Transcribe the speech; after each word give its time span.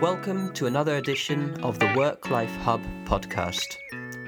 Welcome 0.00 0.52
to 0.54 0.64
another 0.64 0.96
edition 0.96 1.62
of 1.62 1.78
the 1.78 1.92
Work 1.94 2.30
Life 2.30 2.56
Hub 2.62 2.80
podcast. 3.04 3.76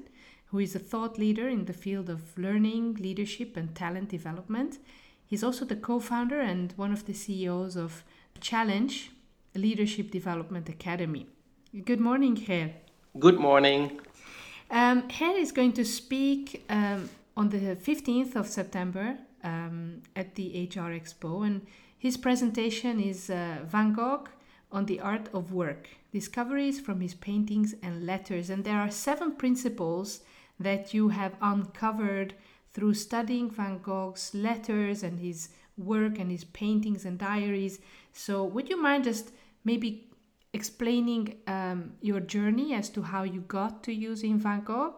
who 0.48 0.58
is 0.58 0.74
a 0.74 0.80
thought 0.80 1.20
leader 1.20 1.48
in 1.48 1.66
the 1.66 1.74
field 1.74 2.10
of 2.10 2.36
learning, 2.36 2.96
leadership, 2.96 3.56
and 3.56 3.76
talent 3.76 4.10
development. 4.10 4.80
He's 5.24 5.44
also 5.44 5.66
the 5.66 5.76
co 5.76 6.00
founder 6.00 6.40
and 6.40 6.74
one 6.78 6.92
of 6.92 7.06
the 7.06 7.14
CEOs 7.14 7.76
of 7.76 8.04
Challenge 8.42 9.12
Leadership 9.56 10.12
Development 10.12 10.68
Academy. 10.70 11.28
Good 11.86 12.00
morning, 12.00 12.36
Ger. 12.36 12.74
Good 13.18 13.40
morning. 13.40 14.00
Um, 14.72 15.08
Ger 15.08 15.38
is 15.38 15.52
going 15.52 15.74
to 15.74 15.86
speak 15.86 16.66
um, 16.70 17.10
on 17.36 17.50
the 17.50 17.76
15th 17.76 18.36
of 18.36 18.48
September 18.48 19.18
um, 19.44 20.04
at 20.16 20.36
the 20.36 20.70
HR 20.74 20.92
Expo, 20.92 21.46
and 21.46 21.66
his 21.98 22.18
presentation 22.18 23.00
is 23.00 23.30
uh, 23.30 23.60
Van 23.66 23.94
Gogh 23.94 24.26
on 24.72 24.86
the 24.86 25.00
art 25.00 25.30
of 25.34 25.52
work 25.52 25.90
discoveries 26.12 26.80
from 26.80 27.02
his 27.02 27.14
paintings 27.14 27.76
and 27.84 28.06
letters. 28.06 28.50
And 28.50 28.64
there 28.64 28.80
are 28.80 28.92
seven 28.92 29.36
principles 29.36 30.22
that 30.60 30.94
you 30.94 31.10
have 31.10 31.36
uncovered 31.42 32.34
through 32.74 32.94
studying 32.94 33.50
Van 33.50 33.80
Gogh's 33.80 34.34
letters 34.34 35.04
and 35.04 35.20
his 35.20 35.50
work 35.80 36.20
and 36.20 36.30
his 36.30 36.44
paintings 36.44 37.06
and 37.06 37.18
diaries. 37.18 37.80
So, 38.14 38.44
would 38.44 38.70
you 38.70 38.82
mind 38.82 39.04
just 39.06 39.32
maybe 39.64 40.10
explaining 40.54 41.38
um, 41.48 41.94
your 42.02 42.20
journey 42.20 42.74
as 42.74 42.90
to 42.90 43.02
how 43.02 43.24
you 43.24 43.42
got 43.42 43.84
to 43.84 43.94
using 43.94 44.38
Van 44.40 44.62
Gogh 44.64 44.96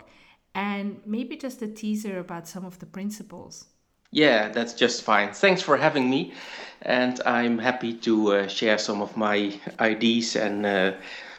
and 0.55 1.01
maybe 1.05 1.35
just 1.37 1.61
a 1.61 1.67
teaser 1.67 2.19
about 2.19 2.47
some 2.47 2.65
of 2.65 2.79
the 2.79 2.85
principles? 2.85 3.65
Yeah, 4.11 4.49
that's 4.49 4.73
just 4.73 5.03
fine. 5.03 5.31
Thanks 5.33 5.61
for 5.61 5.77
having 5.77 6.09
me. 6.09 6.33
And 6.81 7.21
I'm 7.25 7.57
happy 7.57 7.93
to 7.99 8.33
uh, 8.33 8.47
share 8.47 8.77
some 8.77 9.01
of 9.01 9.15
my 9.15 9.57
ideas 9.79 10.35
and 10.35 10.65
uh, 10.65 10.93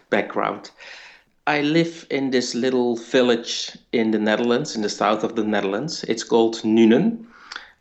background. 0.09 0.71
I 1.47 1.61
live 1.63 2.07
in 2.11 2.31
this 2.31 2.55
little 2.55 2.97
village 2.97 3.77
in 3.93 4.13
the 4.13 4.19
Netherlands, 4.19 4.77
in 4.77 4.83
the 4.83 4.89
south 4.89 5.25
of 5.25 5.35
the 5.35 5.45
Netherlands. 5.45 6.05
It's 6.05 6.23
called 6.23 6.57
Nuenen. 6.63 7.27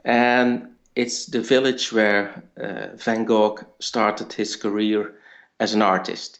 And 0.03 0.67
it's 1.01 1.25
the 1.25 1.41
village 1.41 1.91
where 1.91 2.43
uh, 2.61 2.95
Van 2.95 3.25
Gogh 3.25 3.57
started 3.79 4.31
his 4.33 4.55
career 4.55 5.15
as 5.59 5.73
an 5.73 5.81
artist. 5.81 6.39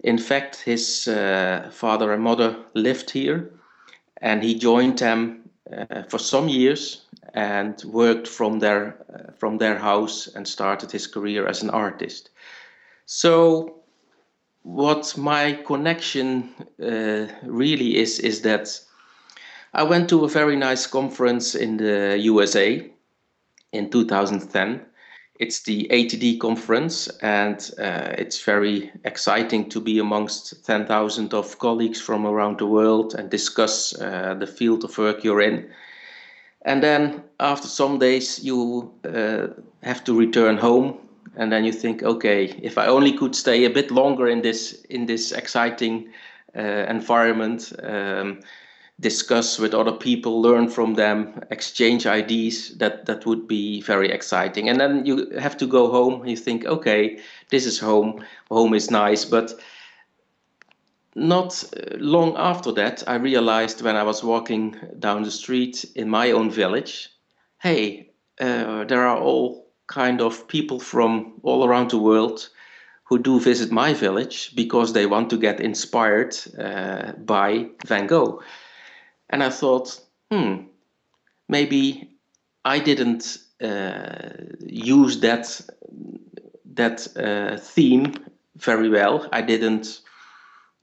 In 0.00 0.18
fact, 0.18 0.56
his 0.56 1.08
uh, 1.08 1.70
father 1.72 2.12
and 2.12 2.22
mother 2.22 2.56
lived 2.74 3.10
here, 3.10 3.50
and 4.20 4.42
he 4.42 4.58
joined 4.58 4.98
them 4.98 5.48
uh, 5.72 6.02
for 6.02 6.18
some 6.18 6.50
years 6.50 7.06
and 7.32 7.82
worked 7.86 8.28
from 8.28 8.58
their 8.58 8.96
uh, 9.14 9.32
from 9.32 9.58
their 9.58 9.78
house 9.78 10.28
and 10.34 10.46
started 10.46 10.92
his 10.92 11.06
career 11.06 11.46
as 11.46 11.62
an 11.62 11.70
artist. 11.70 12.28
So, 13.06 13.76
what 14.62 15.16
my 15.16 15.54
connection 15.66 16.50
uh, 16.82 17.26
really 17.42 17.96
is 17.96 18.18
is 18.18 18.42
that 18.42 18.78
I 19.72 19.84
went 19.84 20.08
to 20.10 20.24
a 20.24 20.28
very 20.28 20.56
nice 20.56 20.86
conference 20.86 21.54
in 21.54 21.78
the 21.78 22.18
USA 22.18 22.90
in 23.72 23.90
2010. 23.90 24.80
It's 25.38 25.62
the 25.64 25.86
ATD 25.90 26.40
conference, 26.40 27.08
and 27.20 27.70
uh, 27.78 28.14
it's 28.16 28.42
very 28.42 28.90
exciting 29.04 29.68
to 29.68 29.80
be 29.80 29.98
amongst 29.98 30.64
10,000 30.64 31.34
of 31.34 31.58
colleagues 31.58 32.00
from 32.00 32.26
around 32.26 32.58
the 32.58 32.66
world 32.66 33.14
and 33.14 33.30
discuss 33.30 33.94
uh, 34.00 34.34
the 34.38 34.46
field 34.46 34.84
of 34.84 34.96
work 34.96 35.24
you're 35.24 35.42
in 35.42 35.70
and 36.66 36.82
then 36.82 37.22
after 37.40 37.68
some 37.68 37.98
days 37.98 38.44
you 38.44 38.92
uh, 39.04 39.46
have 39.82 40.04
to 40.04 40.12
return 40.18 40.58
home 40.58 40.98
and 41.36 41.50
then 41.50 41.64
you 41.64 41.72
think 41.72 42.02
okay 42.02 42.44
if 42.62 42.76
i 42.76 42.86
only 42.86 43.12
could 43.12 43.34
stay 43.34 43.64
a 43.64 43.70
bit 43.70 43.90
longer 43.90 44.28
in 44.28 44.42
this 44.42 44.84
in 44.90 45.06
this 45.06 45.32
exciting 45.32 46.08
uh, 46.56 46.84
environment 46.88 47.72
um, 47.82 48.40
discuss 49.00 49.58
with 49.58 49.74
other 49.74 49.92
people 49.92 50.40
learn 50.40 50.68
from 50.68 50.94
them 50.94 51.38
exchange 51.50 52.06
ideas 52.06 52.78
that 52.78 53.04
that 53.06 53.26
would 53.26 53.46
be 53.46 53.82
very 53.82 54.10
exciting. 54.10 54.68
And 54.68 54.80
then 54.80 55.04
you 55.04 55.30
have 55.38 55.56
to 55.58 55.66
go 55.66 55.90
home 55.90 56.26
you 56.26 56.36
think 56.36 56.64
okay 56.64 57.18
this 57.50 57.66
is 57.66 57.78
home. 57.78 58.24
Home 58.50 58.74
is 58.74 58.90
nice. 58.90 59.24
But 59.24 59.54
not 61.14 61.64
uh, 61.76 61.96
long 61.98 62.36
after 62.36 62.72
that, 62.72 63.02
I 63.06 63.16
realized 63.16 63.82
when 63.82 63.96
I 63.96 64.02
was 64.02 64.22
walking 64.22 64.76
down 64.98 65.22
the 65.22 65.30
street 65.30 65.84
in 65.94 66.08
my 66.08 66.30
own 66.32 66.50
village, 66.50 67.10
hey, 67.58 68.10
uh, 68.40 68.84
there 68.84 69.06
are 69.06 69.18
all 69.18 69.66
kind 69.86 70.20
of 70.20 70.46
people 70.48 70.80
from 70.80 71.34
all 71.42 71.64
around 71.64 71.90
the 71.90 71.98
world 71.98 72.48
who 73.04 73.18
do 73.18 73.40
visit 73.40 73.70
my 73.70 73.94
village 73.94 74.54
because 74.56 74.92
they 74.92 75.06
want 75.06 75.30
to 75.30 75.38
get 75.38 75.60
inspired 75.60 76.36
uh, 76.58 77.12
by 77.12 77.66
Van 77.86 78.06
Gogh. 78.06 78.42
And 79.30 79.42
I 79.42 79.50
thought, 79.50 80.00
hmm, 80.30 80.66
maybe 81.48 82.10
I 82.64 82.78
didn't 82.78 83.38
uh, 83.62 84.30
use 84.60 85.20
that 85.20 85.60
that 86.74 87.08
uh, 87.16 87.56
theme 87.56 88.12
very 88.56 88.88
well. 88.88 89.28
I 89.32 89.42
didn't 89.42 90.00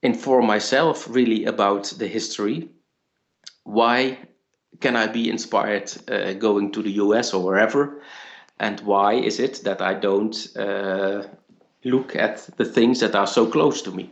inform 0.01 0.47
myself 0.47 1.07
really 1.09 1.45
about 1.45 1.93
the 1.97 2.07
history. 2.07 2.69
Why 3.63 4.17
can 4.79 4.95
I 4.95 5.07
be 5.07 5.29
inspired 5.29 5.91
uh, 6.09 6.33
going 6.33 6.71
to 6.71 6.81
the 6.81 6.91
US 7.03 7.33
or 7.33 7.43
wherever? 7.43 8.01
And 8.59 8.79
why 8.81 9.13
is 9.13 9.39
it 9.39 9.61
that 9.63 9.81
I 9.81 9.93
don't 9.93 10.35
uh, 10.57 11.23
look 11.83 12.15
at 12.15 12.49
the 12.57 12.65
things 12.65 12.99
that 12.99 13.15
are 13.15 13.27
so 13.27 13.45
close 13.45 13.81
to 13.83 13.91
me? 13.91 14.11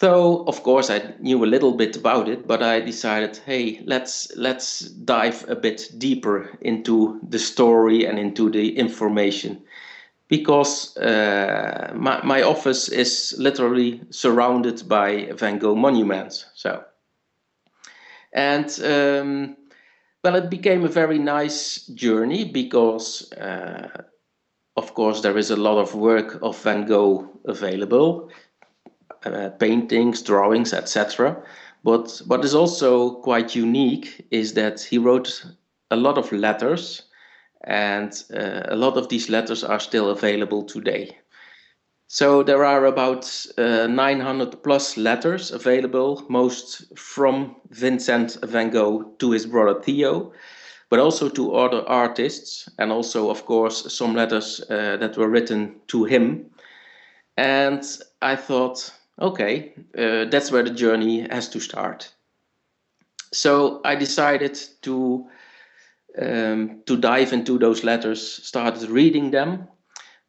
So 0.00 0.44
of 0.46 0.62
course 0.62 0.90
I 0.90 1.12
knew 1.18 1.44
a 1.44 1.52
little 1.54 1.72
bit 1.72 1.96
about 1.96 2.28
it, 2.28 2.46
but 2.46 2.62
I 2.62 2.78
decided, 2.78 3.36
hey, 3.38 3.82
let's 3.84 4.30
let's 4.36 4.78
dive 4.82 5.44
a 5.48 5.56
bit 5.56 5.90
deeper 5.98 6.56
into 6.60 7.18
the 7.28 7.40
story 7.40 8.04
and 8.06 8.16
into 8.16 8.48
the 8.48 8.78
information 8.78 9.60
because 10.28 10.96
uh, 10.98 11.90
my, 11.96 12.24
my 12.24 12.42
office 12.42 12.88
is 12.88 13.34
literally 13.38 14.00
surrounded 14.10 14.88
by 14.88 15.32
Van 15.32 15.58
Gogh 15.58 15.74
monuments. 15.74 16.46
So, 16.54 16.84
and 18.32 18.70
um, 18.84 19.56
well, 20.22 20.36
it 20.36 20.48
became 20.48 20.84
a 20.84 20.94
very 21.00 21.18
nice 21.18 21.86
journey 21.86 22.44
because, 22.44 23.32
uh, 23.32 23.88
of 24.76 24.94
course, 24.94 25.22
there 25.22 25.36
is 25.36 25.50
a 25.50 25.56
lot 25.56 25.78
of 25.78 25.96
work 25.96 26.38
of 26.40 26.56
Van 26.62 26.86
Gogh 26.86 27.28
available, 27.46 28.30
uh, 29.24 29.50
paintings, 29.58 30.22
drawings, 30.22 30.72
etc. 30.72 31.42
But 31.84 32.20
what 32.26 32.44
is 32.44 32.54
also 32.54 33.16
quite 33.22 33.54
unique 33.54 34.26
is 34.30 34.54
that 34.54 34.80
he 34.80 34.98
wrote 34.98 35.44
a 35.90 35.96
lot 35.96 36.18
of 36.18 36.32
letters 36.32 37.02
and 37.64 38.12
uh, 38.34 38.62
a 38.68 38.76
lot 38.76 38.96
of 38.96 39.08
these 39.08 39.28
letters 39.28 39.64
are 39.64 39.80
still 39.80 40.10
available 40.10 40.62
today. 40.62 41.16
So 42.10 42.42
there 42.42 42.64
are 42.64 42.86
about 42.86 43.30
uh, 43.58 43.86
900 43.86 44.62
plus 44.62 44.96
letters 44.96 45.50
available, 45.50 46.24
most 46.30 46.96
from 46.98 47.56
Vincent 47.70 48.38
van 48.44 48.70
Gogh 48.70 49.12
to 49.18 49.30
his 49.30 49.44
brother 49.44 49.80
Theo, 49.82 50.32
but 50.88 51.00
also 51.00 51.28
to 51.28 51.54
other 51.54 51.86
artists, 51.86 52.66
and 52.78 52.90
also, 52.90 53.28
of 53.28 53.44
course, 53.44 53.92
some 53.92 54.14
letters 54.14 54.62
uh, 54.70 54.96
that 54.96 55.18
were 55.18 55.28
written 55.28 55.76
to 55.88 56.04
him. 56.04 56.46
And 57.36 57.84
I 58.22 58.36
thought, 58.36 58.90
okay, 59.18 59.72
uh, 59.96 60.24
that's 60.26 60.50
where 60.50 60.62
the 60.62 60.70
journey 60.70 61.26
has 61.28 61.48
to 61.50 61.60
start. 61.60 62.12
So 63.32 63.80
I 63.84 63.94
decided 63.94 64.58
to 64.82 65.28
um, 66.20 66.82
to 66.86 66.96
dive 66.96 67.32
into 67.32 67.58
those 67.58 67.84
letters, 67.84 68.20
started 68.42 68.88
reading 68.90 69.30
them, 69.30 69.68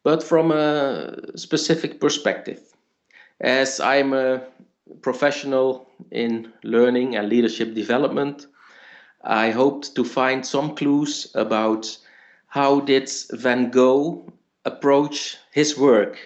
but 0.04 0.22
from 0.22 0.52
a 0.52 1.36
specific 1.36 2.00
perspective. 2.00 2.60
As 3.40 3.80
I'm 3.80 4.12
a 4.12 4.42
professional 5.02 5.88
in 6.10 6.52
learning 6.62 7.16
and 7.16 7.28
leadership 7.28 7.74
development, 7.74 8.46
I 9.22 9.50
hoped 9.50 9.94
to 9.96 10.04
find 10.04 10.44
some 10.44 10.74
clues 10.76 11.30
about 11.34 11.96
how 12.46 12.80
did 12.80 13.10
Van 13.32 13.70
Gogh 13.70 14.32
approach 14.64 15.36
his 15.52 15.78
work? 15.78 16.18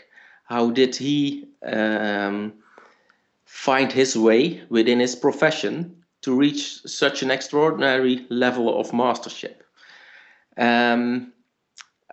How 0.44 0.70
did 0.70 0.96
he 0.96 1.48
um, 1.64 2.52
find 3.44 3.92
his 3.92 4.16
way 4.16 4.62
within 4.68 5.00
his 5.00 5.16
profession 5.16 6.04
to 6.22 6.34
reach 6.34 6.80
such 6.86 7.22
an 7.22 7.30
extraordinary 7.30 8.26
level 8.30 8.80
of 8.80 8.92
mastership? 8.92 9.64
Um, 10.56 11.32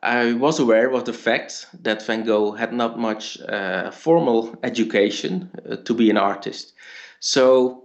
I 0.03 0.33
was 0.33 0.59
aware 0.59 0.91
of 0.91 1.05
the 1.05 1.13
fact 1.13 1.67
that 1.83 2.05
Van 2.05 2.23
Gogh 2.23 2.53
had 2.53 2.73
not 2.73 2.97
much 2.97 3.39
uh, 3.41 3.91
formal 3.91 4.55
education 4.63 5.51
uh, 5.69 5.75
to 5.75 5.93
be 5.93 6.09
an 6.09 6.17
artist. 6.17 6.73
So 7.19 7.83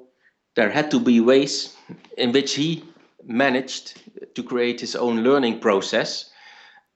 there 0.55 0.71
had 0.71 0.91
to 0.93 1.01
be 1.01 1.21
ways 1.21 1.77
in 2.17 2.33
which 2.33 2.55
he 2.55 2.85
managed 3.23 4.01
to 4.35 4.43
create 4.43 4.81
his 4.81 4.97
own 4.97 5.23
learning 5.23 5.61
process 5.61 6.31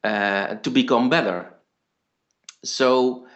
uh, 0.05 0.55
to 0.57 0.71
become 0.71 1.11
better. 1.11 1.53
So, 2.65 3.27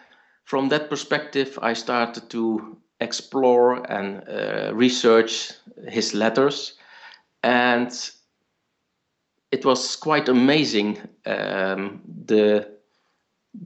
from 0.45 0.69
that 0.69 0.89
perspective, 0.89 1.59
I 1.61 1.73
started 1.73 2.29
to 2.29 2.77
explore 3.01 3.83
and 3.91 4.23
uh, 4.29 4.73
research 4.73 5.51
his 5.87 6.13
letters, 6.13 6.75
and 7.43 7.91
it 9.51 9.65
was 9.65 9.95
quite 9.95 10.29
amazing 10.29 11.01
um, 11.25 12.01
the 12.25 12.75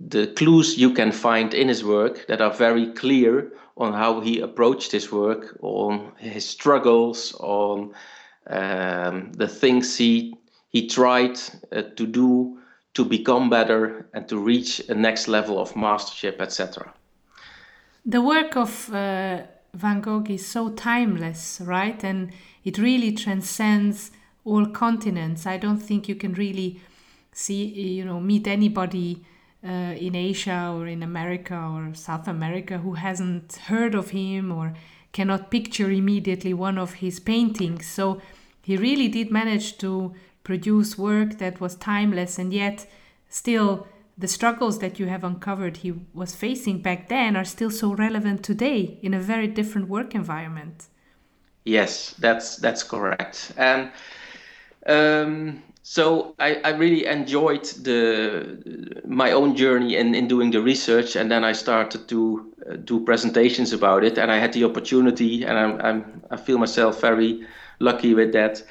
the 0.07 0.27
clues 0.27 0.77
you 0.77 0.93
can 0.93 1.11
find 1.11 1.53
in 1.53 1.67
his 1.67 1.83
work 1.83 2.27
that 2.27 2.41
are 2.41 2.53
very 2.53 2.93
clear 2.93 3.51
on 3.75 3.91
how 3.91 4.21
he 4.21 4.39
approached 4.39 4.91
his 4.91 5.11
work, 5.11 5.57
on 5.61 6.11
his 6.17 6.47
struggles, 6.47 7.33
on 7.39 7.91
um, 8.47 9.31
the 9.33 9.47
things 9.47 9.97
he 9.97 10.35
he 10.69 10.87
tried 10.87 11.37
uh, 11.71 11.81
to 11.95 12.05
do 12.05 12.59
to 12.93 13.05
become 13.05 13.49
better 13.49 14.07
and 14.13 14.27
to 14.27 14.37
reach 14.37 14.81
a 14.89 14.95
next 14.95 15.27
level 15.27 15.59
of 15.59 15.75
mastership, 15.75 16.41
etc. 16.41 16.93
The 18.05 18.21
work 18.21 18.55
of 18.55 18.93
uh, 18.93 19.41
Van 19.73 20.01
Gogh 20.01 20.25
is 20.27 20.45
so 20.45 20.69
timeless, 20.69 21.61
right? 21.63 22.03
And 22.03 22.31
it 22.63 22.77
really 22.77 23.11
transcends 23.11 24.11
all 24.43 24.65
continents. 24.65 25.45
I 25.45 25.57
don't 25.57 25.77
think 25.77 26.09
you 26.09 26.15
can 26.15 26.33
really 26.33 26.79
see, 27.31 27.65
you 27.65 28.05
know, 28.05 28.19
meet 28.19 28.47
anybody 28.47 29.23
uh, 29.63 29.67
in 29.67 30.15
Asia 30.15 30.73
or 30.75 30.87
in 30.87 31.03
America 31.03 31.55
or 31.55 31.93
South 31.93 32.27
America 32.27 32.77
who 32.79 32.93
hasn't 32.93 33.55
heard 33.67 33.93
of 33.93 34.09
him 34.09 34.51
or 34.51 34.73
cannot 35.11 35.51
picture 35.51 35.91
immediately 35.91 36.53
one 36.53 36.77
of 36.77 36.95
his 36.95 37.19
paintings. 37.19 37.87
So 37.87 38.21
he 38.61 38.77
really 38.77 39.07
did 39.07 39.31
manage 39.31 39.77
to 39.79 40.13
produce 40.49 40.97
work 40.97 41.37
that 41.37 41.61
was 41.61 41.75
timeless 41.75 42.39
and 42.39 42.51
yet 42.51 42.87
still 43.27 43.85
the 44.17 44.27
struggles 44.27 44.79
that 44.79 44.99
you 44.99 45.05
have 45.05 45.23
uncovered 45.23 45.77
he 45.77 45.91
was 46.11 46.33
facing 46.33 46.81
back 46.81 47.07
then 47.07 47.35
are 47.35 47.45
still 47.45 47.69
so 47.69 47.93
relevant 47.93 48.43
today 48.43 48.97
in 49.03 49.13
a 49.13 49.19
very 49.19 49.45
different 49.45 49.87
work 49.87 50.15
environment. 50.15 50.87
Yes, 51.65 52.15
that's 52.17 52.57
that's 52.57 52.83
correct. 52.83 53.53
And 53.57 53.91
um, 54.87 55.61
so 55.83 56.33
I, 56.39 56.49
I 56.63 56.71
really 56.83 57.05
enjoyed 57.05 57.65
the 57.83 59.01
my 59.05 59.31
own 59.31 59.55
journey 59.55 59.97
in, 59.97 60.15
in 60.15 60.27
doing 60.27 60.49
the 60.51 60.61
research, 60.61 61.15
and 61.15 61.29
then 61.29 61.43
I 61.43 61.53
started 61.53 62.07
to 62.07 62.19
uh, 62.19 62.75
do 62.89 63.05
presentations 63.05 63.71
about 63.71 64.03
it, 64.03 64.17
and 64.17 64.31
I 64.31 64.39
had 64.39 64.53
the 64.53 64.63
opportunity, 64.63 65.45
and 65.45 65.55
I'm, 65.59 65.73
I'm 65.87 66.21
I 66.31 66.37
feel 66.37 66.57
myself 66.57 67.01
very 67.01 67.45
lucky 67.79 68.15
with 68.15 68.31
that 68.33 68.63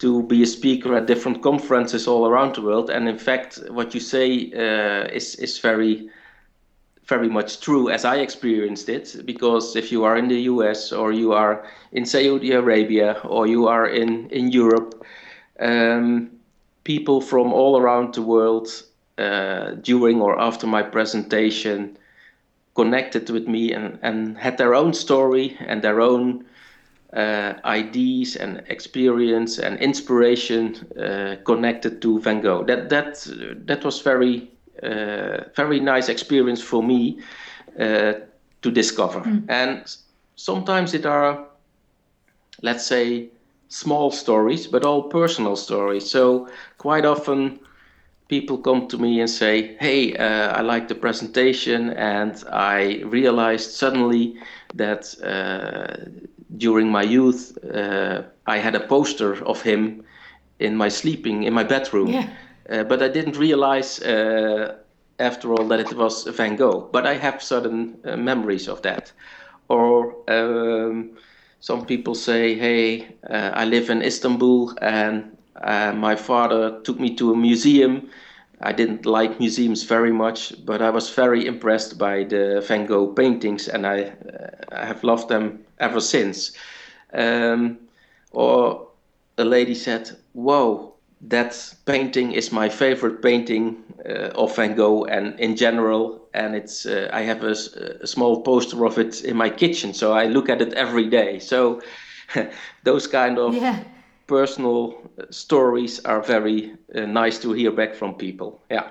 to 0.00 0.22
be 0.24 0.42
a 0.42 0.46
speaker 0.46 0.96
at 0.96 1.06
different 1.06 1.42
conferences 1.42 2.08
all 2.08 2.26
around 2.26 2.54
the 2.54 2.62
world. 2.62 2.90
And 2.90 3.08
in 3.08 3.18
fact, 3.18 3.60
what 3.68 3.94
you 3.94 4.00
say 4.00 4.50
uh, 4.52 5.08
is 5.12 5.36
is 5.36 5.58
very 5.58 6.10
very 7.04 7.28
much 7.28 7.60
true 7.60 7.90
as 7.90 8.04
I 8.04 8.16
experienced 8.16 8.88
it. 8.88 9.26
Because 9.26 9.76
if 9.76 9.92
you 9.92 10.04
are 10.04 10.16
in 10.16 10.28
the 10.28 10.42
U.S. 10.52 10.92
or 10.92 11.12
you 11.12 11.32
are 11.32 11.64
in 11.92 12.06
Saudi 12.06 12.52
Arabia 12.52 13.20
or 13.24 13.46
you 13.46 13.68
are 13.68 13.86
in 13.86 14.28
in 14.30 14.50
Europe, 14.50 15.04
um, 15.60 16.30
people 16.84 17.20
from 17.20 17.52
all 17.52 17.76
around 17.76 18.14
the 18.14 18.22
world 18.22 18.68
uh, 19.18 19.72
during 19.82 20.22
or 20.22 20.40
after 20.40 20.66
my 20.66 20.82
presentation 20.82 21.96
connected 22.74 23.28
with 23.30 23.46
me 23.46 23.72
and, 23.72 23.98
and 24.02 24.38
had 24.38 24.56
their 24.56 24.74
own 24.74 24.94
story 24.94 25.56
and 25.66 25.82
their 25.82 26.00
own 26.00 26.44
uh, 27.12 27.54
ideas 27.64 28.36
and 28.36 28.62
experience 28.68 29.58
and 29.58 29.78
inspiration 29.80 30.76
uh, 30.98 31.36
connected 31.44 32.00
to 32.02 32.20
Van 32.20 32.40
Gogh. 32.40 32.64
That 32.64 32.88
that 32.90 33.26
that 33.66 33.84
was 33.84 34.00
very 34.00 34.50
uh, 34.82 35.44
very 35.54 35.80
nice 35.80 36.08
experience 36.08 36.62
for 36.62 36.82
me 36.82 37.18
uh, 37.78 38.12
to 38.62 38.70
discover. 38.70 39.20
Mm. 39.20 39.44
And 39.48 39.96
sometimes 40.36 40.94
it 40.94 41.06
are, 41.06 41.46
let's 42.62 42.86
say, 42.86 43.28
small 43.68 44.10
stories, 44.10 44.66
but 44.66 44.84
all 44.84 45.04
personal 45.04 45.56
stories. 45.56 46.08
So 46.10 46.48
quite 46.78 47.04
often 47.04 47.60
people 48.28 48.58
come 48.58 48.86
to 48.88 48.98
me 48.98 49.20
and 49.20 49.28
say, 49.30 49.76
"Hey, 49.80 50.14
uh, 50.16 50.58
I 50.58 50.62
like 50.62 50.88
the 50.88 50.94
presentation, 50.94 51.90
and 51.90 52.34
I 52.52 53.02
realized 53.04 53.70
suddenly 53.72 54.36
that 54.74 55.14
uh, 55.22 56.10
during 56.56 56.90
my 56.90 57.02
youth, 57.02 57.56
uh, 57.64 58.22
I 58.46 58.58
had 58.58 58.74
a 58.74 58.80
poster 58.80 59.44
of 59.44 59.62
him 59.62 60.04
in 60.58 60.76
my 60.76 60.88
sleeping 60.88 61.44
in 61.44 61.54
my 61.54 61.64
bedroom. 61.64 62.08
Yeah. 62.08 62.28
Uh, 62.68 62.84
but 62.84 63.02
I 63.02 63.08
didn't 63.08 63.36
realize 63.36 64.00
uh, 64.02 64.76
after 65.18 65.52
all 65.52 65.66
that 65.68 65.80
it 65.80 65.92
was 65.94 66.24
Van 66.24 66.56
Gogh. 66.56 66.88
But 66.92 67.06
I 67.06 67.14
have 67.14 67.42
certain 67.42 67.98
uh, 68.04 68.16
memories 68.16 68.68
of 68.68 68.82
that. 68.82 69.12
Or 69.68 70.16
um, 70.28 71.18
some 71.60 71.86
people 71.86 72.14
say, 72.14 72.54
"Hey, 72.54 73.08
uh, 73.28 73.50
I 73.54 73.64
live 73.64 73.90
in 73.90 74.02
Istanbul, 74.02 74.74
and 74.80 75.36
uh, 75.56 75.92
my 75.92 76.16
father 76.16 76.80
took 76.82 76.98
me 76.98 77.14
to 77.16 77.32
a 77.32 77.36
museum." 77.36 78.10
I 78.62 78.72
didn't 78.72 79.06
like 79.06 79.38
museums 79.40 79.84
very 79.84 80.12
much, 80.12 80.52
but 80.66 80.82
I 80.82 80.90
was 80.90 81.08
very 81.10 81.46
impressed 81.46 81.98
by 81.98 82.24
the 82.24 82.62
Van 82.66 82.86
Gogh 82.86 83.08
paintings, 83.08 83.68
and 83.68 83.86
I, 83.86 84.12
I 84.70 84.84
have 84.84 85.02
loved 85.02 85.28
them 85.28 85.64
ever 85.78 86.00
since. 86.00 86.52
Um, 87.12 87.78
or 88.32 88.88
a 89.38 89.44
lady 89.44 89.74
said, 89.74 90.10
"Whoa, 90.34 90.94
that 91.22 91.74
painting 91.86 92.32
is 92.32 92.52
my 92.52 92.68
favorite 92.68 93.22
painting 93.22 93.82
uh, 94.06 94.30
of 94.34 94.54
Van 94.56 94.74
Gogh, 94.74 95.04
and 95.04 95.40
in 95.40 95.56
general, 95.56 96.28
and 96.34 96.54
it's 96.54 96.84
uh, 96.84 97.08
I 97.12 97.22
have 97.22 97.42
a, 97.42 97.54
a, 98.02 98.06
small 98.06 98.42
poster 98.42 98.84
of 98.84 98.98
it 98.98 99.24
in 99.24 99.36
my 99.36 99.48
kitchen, 99.48 99.94
so 99.94 100.12
I 100.12 100.26
look 100.26 100.50
at 100.50 100.60
it 100.60 100.74
every 100.74 101.08
day." 101.08 101.38
So 101.38 101.80
those 102.84 103.06
kind 103.06 103.38
of 103.38 103.54
yeah. 103.54 103.82
Personal 104.30 105.10
stories 105.30 106.00
are 106.04 106.22
very 106.22 106.72
uh, 106.94 107.00
nice 107.06 107.36
to 107.40 107.52
hear 107.52 107.72
back 107.72 107.94
from 107.94 108.14
people. 108.14 108.60
Yeah. 108.70 108.86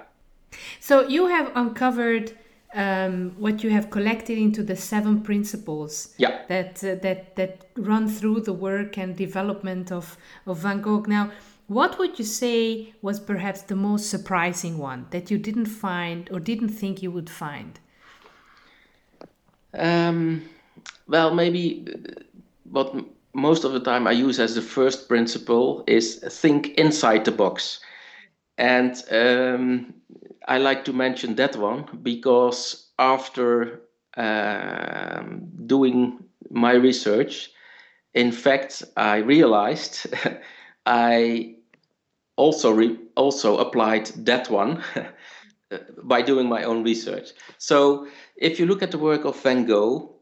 So 0.80 1.08
you 1.08 1.28
have 1.28 1.52
uncovered 1.56 2.38
um, 2.74 3.32
what 3.38 3.64
you 3.64 3.70
have 3.70 3.90
collected 3.90 4.38
into 4.38 4.64
the 4.64 4.76
seven 4.76 5.22
principles 5.22 6.14
yeah. 6.18 6.42
that 6.48 6.84
uh, 6.84 6.96
that 7.06 7.36
that 7.36 7.54
run 7.78 8.08
through 8.08 8.42
the 8.42 8.54
work 8.54 8.98
and 8.98 9.16
development 9.16 9.92
of 9.92 10.18
of 10.46 10.58
Van 10.58 10.82
Gogh. 10.82 11.06
Now, 11.08 11.32
what 11.68 11.98
would 12.00 12.20
you 12.20 12.26
say 12.26 12.94
was 13.02 13.20
perhaps 13.20 13.62
the 13.62 13.76
most 13.76 14.10
surprising 14.10 14.78
one 14.78 15.06
that 15.10 15.32
you 15.32 15.38
didn't 15.38 15.68
find 15.68 16.30
or 16.32 16.40
didn't 16.40 16.74
think 16.80 17.02
you 17.02 17.12
would 17.12 17.30
find? 17.30 17.80
Um, 19.74 20.42
well, 21.08 21.34
maybe 21.34 21.86
uh, 21.88 22.22
what 22.72 22.94
most 23.34 23.64
of 23.64 23.74
the 23.74 23.80
time 23.80 24.08
I 24.08 24.12
use 24.12 24.40
as 24.40 24.56
the 24.56 24.62
first 24.62 25.08
principle 25.08 25.84
is 25.88 26.20
think 26.20 26.70
inside 26.76 27.26
the 27.26 27.32
box. 27.32 27.80
And 28.58 29.02
um, 29.12 29.94
I 30.48 30.58
like 30.58 30.86
to 30.86 30.94
mention 30.94 31.36
that 31.36 31.56
one 31.56 32.00
because 32.04 32.92
after 33.00 33.82
um, 34.18 35.50
doing 35.66 36.24
my 36.50 36.74
research, 36.74 37.52
in 38.14 38.32
fact, 38.32 38.84
I 38.98 39.18
realized 39.18 40.08
I 40.86 41.56
also 42.36 42.72
re- 42.72 42.98
also 43.16 43.58
applied 43.58 44.08
that 44.26 44.50
one 44.50 44.84
by 46.04 46.22
doing 46.22 46.50
my 46.50 46.64
own 46.64 46.84
research. 46.84 47.30
So, 47.58 48.08
if 48.36 48.60
you 48.60 48.66
look 48.66 48.82
at 48.82 48.92
the 48.92 48.98
work 48.98 49.26
of 49.26 49.40
Van 49.42 49.66
Gogh, 49.66 50.19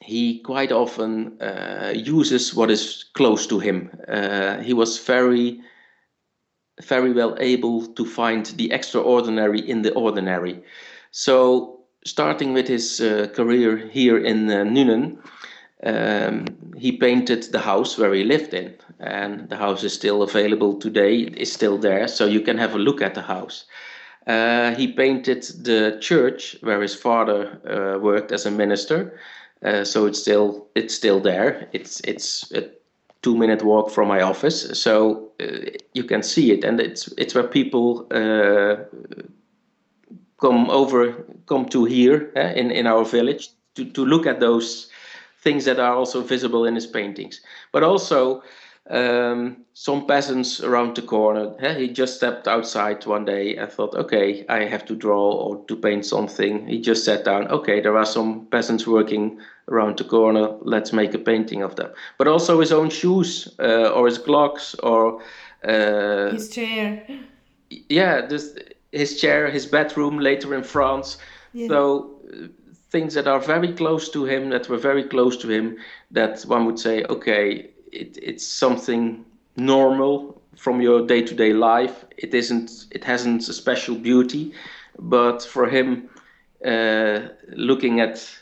he 0.00 0.40
quite 0.40 0.72
often 0.72 1.40
uh, 1.40 1.92
uses 1.94 2.54
what 2.54 2.70
is 2.70 3.04
close 3.14 3.46
to 3.46 3.58
him. 3.58 3.90
Uh, 4.08 4.58
he 4.58 4.72
was 4.72 4.98
very 4.98 5.60
very 6.82 7.12
well 7.12 7.36
able 7.40 7.86
to 7.86 8.04
find 8.04 8.46
the 8.56 8.70
extraordinary 8.72 9.60
in 9.60 9.82
the 9.82 9.92
ordinary. 9.94 10.62
So, 11.10 11.80
starting 12.04 12.54
with 12.54 12.68
his 12.68 13.00
uh, 13.00 13.28
career 13.34 13.88
here 13.88 14.18
in 14.18 14.48
uh, 14.50 14.64
Nuenen, 14.64 15.18
um, 15.82 16.46
he 16.76 16.92
painted 16.92 17.44
the 17.44 17.60
house 17.60 17.98
where 17.98 18.14
he 18.14 18.24
lived 18.24 18.54
in, 18.54 18.74
and 19.00 19.48
the 19.48 19.56
house 19.56 19.84
is 19.84 19.92
still 19.92 20.22
available 20.22 20.78
today. 20.78 21.20
It's 21.36 21.52
still 21.52 21.78
there, 21.78 22.08
so 22.08 22.26
you 22.26 22.40
can 22.40 22.58
have 22.58 22.74
a 22.74 22.78
look 22.78 23.02
at 23.02 23.14
the 23.14 23.22
house. 23.22 23.64
Uh, 24.26 24.74
he 24.74 24.92
painted 24.92 25.42
the 25.64 25.98
church 26.00 26.56
where 26.60 26.82
his 26.82 26.94
father 26.94 27.58
uh, 27.64 27.98
worked 27.98 28.32
as 28.32 28.44
a 28.44 28.50
minister, 28.50 29.18
uh, 29.64 29.84
so 29.84 30.06
it's 30.06 30.20
still 30.20 30.66
it's 30.74 30.94
still 30.94 31.20
there. 31.20 31.68
It's 31.72 32.00
it's 32.00 32.50
a 32.52 32.70
two 33.22 33.36
minute 33.36 33.62
walk 33.64 33.90
from 33.90 34.08
my 34.08 34.22
office, 34.22 34.80
so 34.80 35.32
uh, 35.40 35.70
you 35.94 36.04
can 36.04 36.22
see 36.22 36.52
it, 36.52 36.64
and 36.64 36.80
it's 36.80 37.08
it's 37.18 37.34
where 37.34 37.48
people 37.48 38.06
uh, 38.10 38.76
come 40.40 40.70
over 40.70 41.24
come 41.46 41.66
to 41.66 41.84
here 41.84 42.30
eh, 42.36 42.52
in 42.52 42.70
in 42.70 42.86
our 42.86 43.04
village 43.04 43.48
to 43.74 43.84
to 43.84 44.04
look 44.04 44.26
at 44.26 44.40
those 44.40 44.90
things 45.42 45.64
that 45.64 45.78
are 45.78 45.94
also 45.94 46.22
visible 46.22 46.64
in 46.64 46.74
his 46.74 46.86
paintings, 46.86 47.40
but 47.72 47.82
also 47.82 48.42
um, 48.90 49.64
some 49.74 50.06
peasants 50.06 50.60
around 50.60 50.96
the 50.96 51.02
corner. 51.02 51.54
He 51.76 51.88
just 51.88 52.16
stepped 52.16 52.48
outside 52.48 53.04
one 53.06 53.24
day 53.24 53.56
and 53.56 53.70
thought, 53.70 53.94
okay, 53.94 54.46
I 54.48 54.64
have 54.64 54.84
to 54.86 54.96
draw 54.96 55.30
or 55.32 55.64
to 55.66 55.76
paint 55.76 56.06
something. 56.06 56.66
He 56.66 56.80
just 56.80 57.04
sat 57.04 57.24
down, 57.24 57.48
okay, 57.48 57.80
there 57.80 57.96
are 57.96 58.06
some 58.06 58.46
peasants 58.46 58.86
working 58.86 59.40
around 59.68 59.98
the 59.98 60.04
corner, 60.04 60.56
let's 60.62 60.92
make 60.92 61.12
a 61.12 61.18
painting 61.18 61.62
of 61.62 61.76
them. 61.76 61.90
But 62.16 62.28
also 62.28 62.60
his 62.60 62.72
own 62.72 62.90
shoes 62.90 63.54
uh, 63.58 63.90
or 63.90 64.06
his 64.06 64.18
clocks 64.18 64.74
or. 64.76 65.20
Uh, 65.62 66.30
his 66.30 66.48
chair. 66.48 67.06
Yeah, 67.68 68.26
this, 68.26 68.56
his 68.92 69.20
chair, 69.20 69.50
his 69.50 69.66
bedroom 69.66 70.18
later 70.18 70.54
in 70.54 70.62
France. 70.62 71.18
Yeah. 71.52 71.68
So 71.68 72.16
uh, 72.32 72.46
things 72.90 73.12
that 73.12 73.28
are 73.28 73.40
very 73.40 73.74
close 73.74 74.08
to 74.10 74.24
him, 74.24 74.48
that 74.50 74.68
were 74.70 74.78
very 74.78 75.04
close 75.04 75.36
to 75.38 75.50
him, 75.50 75.76
that 76.10 76.40
one 76.42 76.64
would 76.64 76.78
say, 76.78 77.04
okay, 77.04 77.70
it, 77.92 78.18
it's 78.22 78.46
something 78.46 79.24
normal 79.56 80.40
from 80.56 80.80
your 80.80 81.06
day-to-day 81.06 81.52
life. 81.52 82.04
It 82.16 82.34
isn't. 82.34 82.86
It 82.90 83.04
hasn't 83.04 83.48
a 83.48 83.52
special 83.52 83.94
beauty, 83.94 84.52
but 84.98 85.42
for 85.42 85.66
him, 85.66 86.08
uh, 86.64 87.28
looking 87.48 88.00
at 88.00 88.38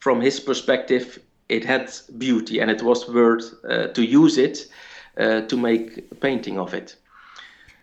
from 0.00 0.20
his 0.20 0.40
perspective, 0.40 1.18
it 1.48 1.64
had 1.64 1.90
beauty, 2.18 2.60
and 2.60 2.70
it 2.70 2.82
was 2.82 3.08
worth 3.08 3.54
uh, 3.64 3.88
to 3.88 4.02
use 4.02 4.38
it 4.38 4.66
uh, 5.16 5.42
to 5.42 5.56
make 5.56 5.98
a 6.10 6.14
painting 6.14 6.58
of 6.58 6.74
it. 6.74 6.96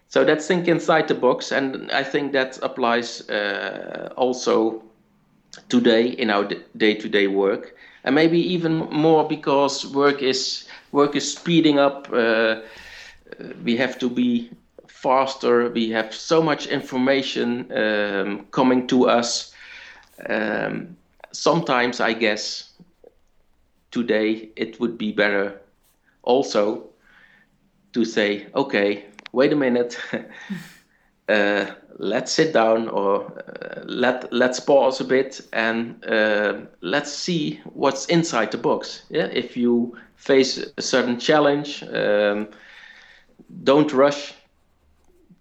So 0.08 0.25
that's 0.25 0.46
think 0.46 0.67
inside 0.67 1.08
the 1.08 1.15
box, 1.15 1.51
and 1.51 1.89
I 1.91 2.03
think 2.03 2.34
that 2.34 2.60
applies 2.62 3.29
uh, 3.29 4.13
also 4.17 4.84
today 5.70 6.08
in 6.08 6.29
our 6.29 6.50
day-to-day 6.75 7.27
work, 7.27 7.75
and 8.03 8.15
maybe 8.15 8.39
even 8.53 8.89
more 8.91 9.27
because 9.27 9.88
work 9.88 10.22
is 10.22 10.67
work 10.91 11.15
is 11.15 11.33
speeding 11.33 11.79
up. 11.79 12.07
Uh, 12.12 12.15
uh, 12.15 12.62
we 13.63 13.77
have 13.77 13.98
to 14.00 14.10
be 14.10 14.51
faster. 14.88 15.69
We 15.69 15.89
have 15.91 16.13
so 16.13 16.41
much 16.41 16.67
information 16.67 17.71
um, 17.71 18.45
coming 18.51 18.88
to 18.88 19.10
us. 19.10 19.53
Um, 20.29 20.98
sometimes, 21.31 22.00
I 22.00 22.13
guess, 22.13 22.74
today 23.91 24.50
it 24.55 24.79
would 24.79 24.98
be 24.98 25.12
better 25.12 25.60
also 26.24 26.89
to 27.93 28.05
say, 28.05 28.48
okay, 28.55 29.05
wait 29.31 29.53
a 29.53 29.55
minute. 29.55 29.98
uh, 31.31 31.65
let's 31.97 32.31
sit 32.31 32.53
down 32.53 32.89
or 32.89 33.23
uh, 33.23 33.81
let 33.85 34.31
let's 34.33 34.59
pause 34.59 35.01
a 35.01 35.05
bit 35.05 35.41
and 35.53 36.03
uh, 36.05 36.53
let's 36.81 37.11
see 37.11 37.61
what's 37.73 38.05
inside 38.07 38.51
the 38.51 38.57
box. 38.57 39.03
Yeah, 39.09 39.29
if 39.33 39.57
you 39.57 39.97
face 40.15 40.57
a 40.77 40.81
certain 40.81 41.19
challenge. 41.19 41.83
Um, 41.83 42.47
don't 43.63 43.91
rush 43.91 44.33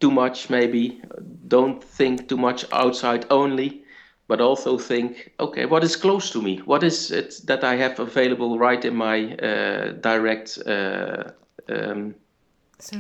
too 0.01 0.11
much, 0.11 0.51
maybe. 0.51 1.01
Don't 1.49 1.83
think 1.83 2.29
too 2.29 2.37
much 2.37 2.65
outside 2.73 3.27
only, 3.31 3.85
but 4.27 4.41
also 4.41 4.79
think, 4.79 5.33
okay, 5.39 5.67
what 5.67 5.85
is 5.85 5.97
close 5.97 6.31
to 6.31 6.43
me? 6.43 6.59
What 6.65 6.83
is 6.83 7.11
it 7.11 7.41
that 7.45 7.63
I 7.63 7.77
have 7.77 8.01
available 8.01 8.59
right 8.59 8.85
in 8.85 8.97
my 8.97 9.35
uh, 9.37 9.93
direct 10.01 10.59
uh, 10.67 11.25
um, 11.69 12.15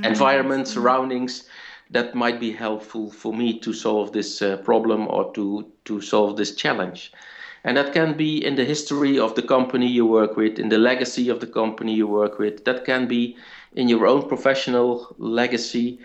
environment, 0.02 0.68
surroundings? 0.68 1.48
That 1.90 2.14
might 2.14 2.38
be 2.38 2.52
helpful 2.52 3.10
for 3.10 3.32
me 3.32 3.58
to 3.58 3.72
solve 3.72 4.12
this 4.12 4.42
uh, 4.42 4.56
problem 4.58 5.08
or 5.08 5.32
to 5.32 5.66
to 5.84 6.00
solve 6.00 6.36
this 6.36 6.54
challenge. 6.54 7.12
And 7.64 7.76
that 7.76 7.92
can 7.92 8.16
be 8.16 8.44
in 8.44 8.54
the 8.54 8.64
history 8.64 9.18
of 9.18 9.34
the 9.34 9.42
company 9.42 9.86
you 9.86 10.06
work 10.06 10.36
with, 10.36 10.58
in 10.58 10.70
the 10.70 10.78
legacy 10.78 11.28
of 11.28 11.40
the 11.40 11.46
company 11.46 11.94
you 11.94 12.06
work 12.06 12.38
with. 12.38 12.64
That 12.64 12.86
can 12.86 13.06
be 13.06 13.36
in 13.76 13.88
your 13.88 14.06
own 14.06 14.28
professional 14.28 15.14
legacy. 15.18 15.98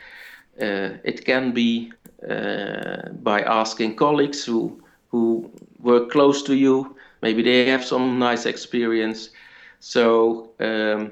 Uh, 0.61 0.97
it 1.03 1.23
can 1.23 1.53
be 1.53 1.93
uh, 2.29 3.09
by 3.23 3.41
asking 3.41 3.95
colleagues 3.95 4.43
who 4.45 4.81
who 5.11 5.49
work 5.79 6.11
close 6.11 6.43
to 6.43 6.55
you. 6.55 6.95
Maybe 7.21 7.41
they 7.43 7.69
have 7.69 7.85
some 7.85 8.19
nice 8.19 8.45
experience. 8.45 9.29
So 9.79 10.49
um, 10.59 11.11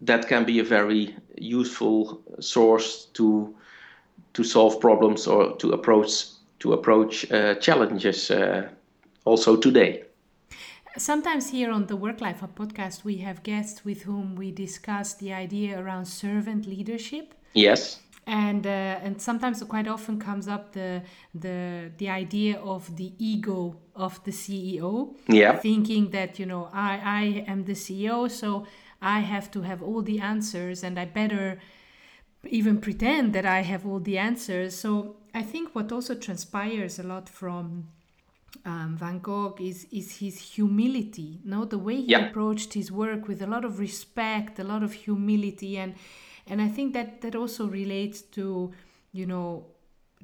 that 0.00 0.28
can 0.28 0.44
be 0.44 0.60
a 0.60 0.64
very 0.64 1.14
useful 1.36 2.22
source 2.40 3.06
to 3.14 3.54
to 4.38 4.44
solve 4.44 4.80
problems 4.80 5.26
or 5.26 5.56
to 5.56 5.72
approach 5.72 6.12
to 6.60 6.72
approach 6.72 7.14
uh, 7.32 7.54
challenges 7.56 8.30
uh, 8.30 8.68
also 9.24 9.56
today. 9.56 10.04
Sometimes 10.96 11.50
here 11.50 11.70
on 11.72 11.86
the 11.86 11.96
Work 11.96 12.20
Life 12.20 12.40
Hub 12.40 12.54
podcast, 12.54 13.04
we 13.04 13.16
have 13.18 13.42
guests 13.42 13.84
with 13.84 14.02
whom 14.02 14.36
we 14.36 14.52
discuss 14.52 15.14
the 15.14 15.32
idea 15.32 15.80
around 15.80 16.04
servant 16.06 16.66
leadership. 16.66 17.34
Yes. 17.54 18.00
And 18.26 18.64
uh, 18.66 19.04
and 19.04 19.20
sometimes 19.20 19.62
quite 19.64 19.88
often 19.88 20.20
comes 20.20 20.46
up 20.46 20.72
the 20.72 21.02
the 21.34 21.90
the 21.98 22.08
idea 22.08 22.60
of 22.60 22.82
the 22.96 23.10
ego 23.18 23.76
of 23.94 24.22
the 24.22 24.32
CEO. 24.32 25.16
Yeah. 25.26 25.58
Thinking 25.58 26.10
that 26.10 26.38
you 26.38 26.46
know 26.46 26.68
I 26.72 26.92
I 27.20 27.24
am 27.52 27.64
the 27.64 27.76
CEO, 27.84 28.30
so 28.30 28.66
I 29.16 29.18
have 29.20 29.50
to 29.50 29.62
have 29.62 29.80
all 29.82 30.02
the 30.02 30.20
answers, 30.20 30.84
and 30.84 30.96
I 30.98 31.06
better 31.06 31.58
even 32.48 32.80
pretend 32.80 33.32
that 33.34 33.46
I 33.46 33.60
have 33.62 33.86
all 33.86 34.00
the 34.00 34.18
answers. 34.18 34.76
So 34.76 35.16
I 35.34 35.42
think 35.42 35.74
what 35.74 35.92
also 35.92 36.14
transpires 36.14 36.98
a 36.98 37.02
lot 37.02 37.28
from 37.28 37.88
um, 38.64 38.96
Van 38.96 39.18
Gogh 39.18 39.56
is 39.60 39.86
is 39.90 40.18
his 40.18 40.54
humility. 40.54 41.40
No, 41.44 41.64
the 41.64 41.78
way 41.78 41.96
he 41.96 42.12
yeah. 42.12 42.28
approached 42.28 42.74
his 42.74 42.90
work 42.90 43.28
with 43.28 43.42
a 43.42 43.46
lot 43.46 43.64
of 43.64 43.78
respect, 43.78 44.58
a 44.58 44.64
lot 44.64 44.82
of 44.82 44.92
humility, 44.92 45.78
and 45.78 45.94
and 46.46 46.60
I 46.60 46.68
think 46.68 46.94
that 46.94 47.20
that 47.20 47.34
also 47.34 47.66
relates 47.66 48.22
to 48.36 48.72
you 49.12 49.26
know 49.26 49.66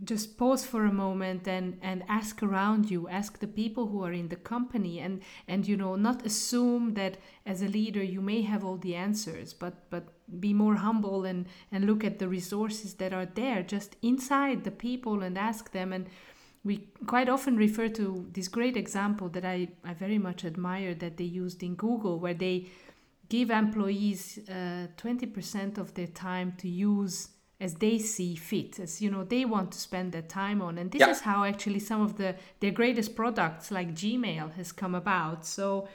just 0.03 0.37
pause 0.37 0.65
for 0.65 0.85
a 0.85 0.93
moment 0.93 1.47
and 1.47 1.79
and 1.81 2.03
ask 2.09 2.43
around 2.43 2.91
you 2.91 3.09
ask 3.09 3.39
the 3.39 3.47
people 3.47 3.87
who 3.87 4.03
are 4.03 4.13
in 4.13 4.29
the 4.29 4.37
company 4.37 4.99
and 4.99 5.23
and 5.47 5.69
you 5.69 5.77
know 5.77 5.95
not 5.95 6.27
assume 6.27 6.95
that 6.95 7.17
as 7.47 7.63
a 7.63 7.69
leader 7.69 8.03
you 8.03 8.21
may 8.21 8.43
have 8.43 8.65
all 8.65 8.77
the 8.79 8.97
answers 8.97 9.53
but 9.53 9.89
but 9.91 10.09
be 10.41 10.55
more 10.55 10.77
humble 10.77 11.25
and 11.25 11.47
and 11.71 11.85
look 11.85 12.05
at 12.05 12.19
the 12.19 12.29
resources 12.29 12.95
that 12.95 13.13
are 13.13 13.27
there 13.27 13.63
just 13.63 13.97
inside 14.03 14.65
the 14.65 14.71
people 14.71 15.23
and 15.23 15.37
ask 15.37 15.73
them. 15.73 15.93
And 15.93 16.07
we 16.65 16.89
quite 17.07 17.29
often 17.29 17.57
refer 17.57 17.89
to 17.91 18.27
this 18.33 18.49
great 18.49 18.77
example 18.77 19.29
that 19.31 19.45
I, 19.45 19.69
I 19.85 19.95
very 19.95 20.19
much 20.19 20.45
admire 20.45 20.95
that 20.95 21.19
they 21.19 21.25
used 21.25 21.63
in 21.63 21.75
Google, 21.75 22.19
where 22.19 22.35
they 22.35 22.67
give 23.29 23.51
employees 23.51 24.39
uh, 24.49 24.87
20% 24.97 25.79
of 25.79 25.95
their 25.95 26.07
time 26.07 26.55
to 26.59 26.69
use 26.69 27.29
as 27.61 27.75
they 27.75 27.99
see 27.99 28.35
fit, 28.35 28.79
as 28.79 29.01
you 29.01 29.11
know 29.11 29.25
they 29.25 29.45
want 29.45 29.73
to 29.73 29.79
spend 29.79 30.13
their 30.13 30.23
time 30.23 30.61
on. 30.61 30.79
And 30.79 30.91
this 30.91 31.01
yeah. 31.01 31.11
is 31.11 31.21
how 31.21 31.45
actually 31.45 31.81
some 31.81 32.03
of 32.03 32.17
the 32.17 32.35
their 32.61 32.73
greatest 32.73 33.15
products 33.15 33.71
like 33.71 33.95
Gmail 33.95 34.55
has 34.55 34.73
come 34.73 34.95
about. 34.95 35.47
So 35.47 35.89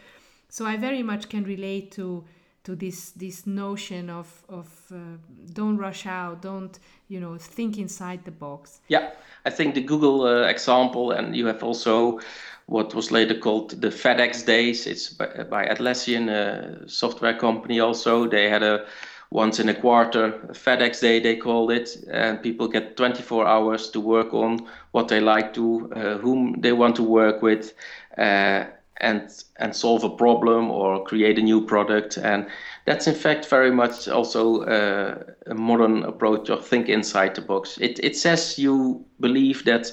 so 0.49 0.65
I 0.65 0.77
very 0.77 1.03
much 1.03 1.29
can 1.29 1.43
relate 1.43 1.91
to 1.91 2.23
to 2.63 2.75
this 2.75 3.11
this 3.11 3.45
notion 3.45 4.09
of 4.09 4.43
of 4.49 4.67
uh, 4.91 5.17
don't 5.53 5.77
rush 5.77 6.05
out, 6.05 6.41
don't 6.41 6.79
you 7.07 7.19
know 7.19 7.37
think 7.37 7.77
inside 7.77 8.23
the 8.25 8.31
box. 8.31 8.81
Yeah, 8.87 9.11
I 9.45 9.49
think 9.49 9.75
the 9.75 9.81
Google 9.81 10.23
uh, 10.23 10.47
example, 10.47 11.11
and 11.11 11.35
you 11.35 11.45
have 11.47 11.63
also 11.63 12.19
what 12.65 12.93
was 12.93 13.11
later 13.11 13.35
called 13.35 13.81
the 13.81 13.89
FedEx 13.89 14.45
days. 14.45 14.85
It's 14.85 15.09
by, 15.09 15.43
by 15.49 15.65
Atlassian, 15.65 16.29
a 16.29 16.87
software 16.87 17.37
company. 17.37 17.79
Also, 17.79 18.27
they 18.27 18.49
had 18.49 18.63
a 18.63 18.85
once 19.31 19.59
in 19.59 19.69
a 19.69 19.73
quarter 19.73 20.31
FedEx 20.53 21.01
day 21.01 21.19
they 21.19 21.35
called 21.35 21.71
it, 21.71 21.97
and 22.11 22.41
people 22.41 22.67
get 22.67 22.97
24 22.97 23.45
hours 23.47 23.89
to 23.91 23.99
work 23.99 24.33
on 24.33 24.67
what 24.91 25.07
they 25.07 25.19
like 25.19 25.53
to, 25.53 25.91
uh, 25.95 26.17
whom 26.17 26.59
they 26.61 26.71
want 26.71 26.95
to 26.95 27.03
work 27.03 27.41
with. 27.41 27.73
Uh, 28.17 28.65
and 29.01 29.43
and 29.57 29.75
solve 29.75 30.03
a 30.03 30.09
problem 30.09 30.69
or 30.69 31.03
create 31.05 31.39
a 31.39 31.41
new 31.41 31.65
product 31.65 32.17
and 32.17 32.45
that's 32.85 33.07
in 33.07 33.15
fact 33.15 33.45
very 33.45 33.71
much 33.71 34.07
also 34.09 34.63
uh, 34.63 35.23
a 35.47 35.53
modern 35.53 36.03
approach 36.03 36.49
of 36.49 36.65
think 36.65 36.89
inside 36.89 37.33
the 37.35 37.41
box 37.41 37.77
it, 37.79 37.99
it 38.03 38.15
says 38.15 38.59
you 38.59 39.03
believe 39.21 39.63
that 39.63 39.89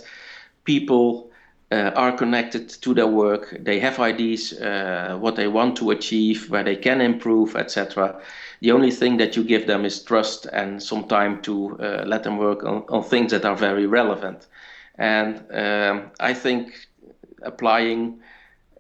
people 0.64 1.30
uh, 1.72 1.90
are 1.96 2.12
connected 2.12 2.68
to 2.68 2.94
their 2.94 3.06
work. 3.06 3.56
They 3.60 3.80
have 3.80 3.98
ideas, 3.98 4.52
uh, 4.52 5.16
what 5.20 5.36
they 5.36 5.48
want 5.48 5.76
to 5.78 5.90
achieve, 5.90 6.48
where 6.48 6.62
they 6.62 6.76
can 6.76 7.00
improve, 7.00 7.56
etc. 7.56 8.20
The 8.60 8.72
only 8.72 8.90
thing 8.90 9.16
that 9.16 9.36
you 9.36 9.44
give 9.44 9.66
them 9.66 9.84
is 9.84 10.02
trust 10.02 10.46
and 10.46 10.82
some 10.82 11.08
time 11.08 11.42
to 11.42 11.76
uh, 11.80 12.04
let 12.06 12.22
them 12.22 12.38
work 12.38 12.64
on, 12.64 12.84
on 12.88 13.02
things 13.02 13.32
that 13.32 13.44
are 13.44 13.56
very 13.56 13.86
relevant. 13.86 14.46
And 14.98 15.42
um, 15.50 16.10
I 16.20 16.34
think 16.34 16.72
applying, 17.42 18.20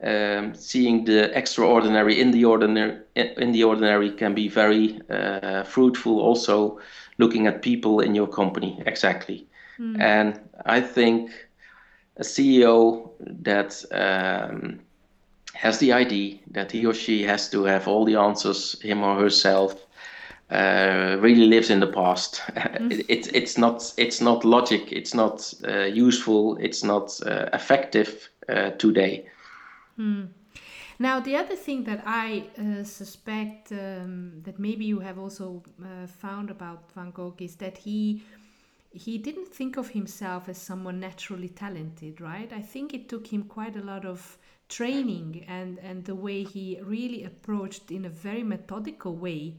um, 0.02 0.54
seeing 0.54 1.04
the 1.04 1.36
extraordinary 1.36 2.20
in 2.20 2.30
the 2.30 2.44
ordinary, 2.44 2.98
in 3.14 3.52
the 3.52 3.64
ordinary 3.64 4.12
can 4.12 4.34
be 4.34 4.48
very 4.48 5.00
uh, 5.10 5.64
fruitful. 5.64 6.20
Also, 6.20 6.78
looking 7.18 7.46
at 7.46 7.62
people 7.62 8.00
in 8.00 8.14
your 8.14 8.28
company 8.28 8.82
exactly. 8.86 9.46
Mm. 9.78 10.00
And 10.00 10.40
I 10.64 10.80
think 10.80 11.30
a 12.16 12.22
CEO 12.22 13.10
that 13.20 13.84
um, 13.92 14.80
has 15.54 15.78
the 15.78 15.92
idea 15.92 16.38
that 16.50 16.72
he 16.72 16.86
or 16.86 16.94
she 16.94 17.22
has 17.22 17.48
to 17.50 17.64
have 17.64 17.88
all 17.88 18.04
the 18.04 18.16
answers, 18.16 18.80
him 18.80 19.02
or 19.02 19.18
herself, 19.18 19.86
uh, 20.50 21.16
really 21.20 21.46
lives 21.46 21.70
in 21.70 21.80
the 21.80 21.86
past. 21.92 22.42
Mm. 22.76 22.92
it, 22.92 23.06
it, 23.08 23.34
it's 23.34 23.56
not 23.56 23.94
it's 23.96 24.20
not 24.20 24.44
logic. 24.44 24.92
It's 24.92 25.14
not 25.14 25.54
uh, 25.66 25.84
useful. 25.84 26.58
It's 26.60 26.84
not 26.84 27.18
uh, 27.24 27.48
effective 27.54 28.28
uh, 28.48 28.70
today. 28.72 29.26
Mm. 29.98 30.28
Now, 30.98 31.20
the 31.20 31.36
other 31.36 31.56
thing 31.56 31.84
that 31.84 32.02
I 32.06 32.44
uh, 32.58 32.84
suspect 32.84 33.72
um, 33.72 34.42
that 34.44 34.58
maybe 34.58 34.84
you 34.84 35.00
have 35.00 35.18
also 35.18 35.62
uh, 35.82 36.06
found 36.06 36.50
about 36.50 36.90
Van 36.94 37.10
Gogh 37.10 37.34
is 37.38 37.56
that 37.56 37.78
he 37.78 38.22
he 38.90 39.18
didn't 39.18 39.48
think 39.48 39.76
of 39.76 39.90
himself 39.90 40.48
as 40.48 40.58
someone 40.58 41.00
naturally 41.00 41.48
talented, 41.48 42.20
right? 42.20 42.52
I 42.52 42.62
think 42.62 42.94
it 42.94 43.08
took 43.08 43.26
him 43.26 43.44
quite 43.44 43.76
a 43.76 43.82
lot 43.82 44.04
of 44.04 44.38
training 44.68 45.44
and, 45.48 45.78
and 45.78 46.04
the 46.04 46.14
way 46.14 46.42
he 46.42 46.78
really 46.82 47.24
approached 47.24 47.90
in 47.90 48.04
a 48.04 48.08
very 48.08 48.42
methodical 48.42 49.14
way 49.14 49.54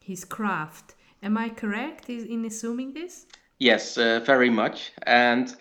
his 0.00 0.24
craft. 0.24 0.94
Am 1.22 1.36
I 1.36 1.50
correct 1.50 2.08
in 2.08 2.44
assuming 2.44 2.94
this? 2.94 3.26
Yes, 3.58 3.98
uh, 3.98 4.20
very 4.24 4.50
much. 4.50 4.92
And 5.02 5.54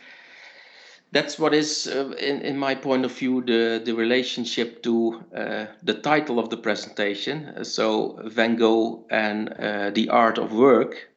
that's 1.12 1.38
what 1.38 1.54
is, 1.54 1.88
uh, 1.88 2.12
in, 2.20 2.42
in 2.42 2.58
my 2.58 2.76
point 2.76 3.04
of 3.04 3.12
view, 3.12 3.42
the, 3.42 3.82
the 3.84 3.94
relationship 3.94 4.82
to 4.84 5.24
uh, 5.36 5.66
the 5.84 5.96
title 5.96 6.40
of 6.40 6.50
the 6.50 6.58
presentation. 6.58 7.64
So, 7.66 8.20
Van 8.26 8.56
Gogh 8.56 9.06
and 9.10 9.50
uh, 9.50 9.92
the 9.92 10.10
art 10.10 10.38
of 10.38 10.54
work 10.54 11.09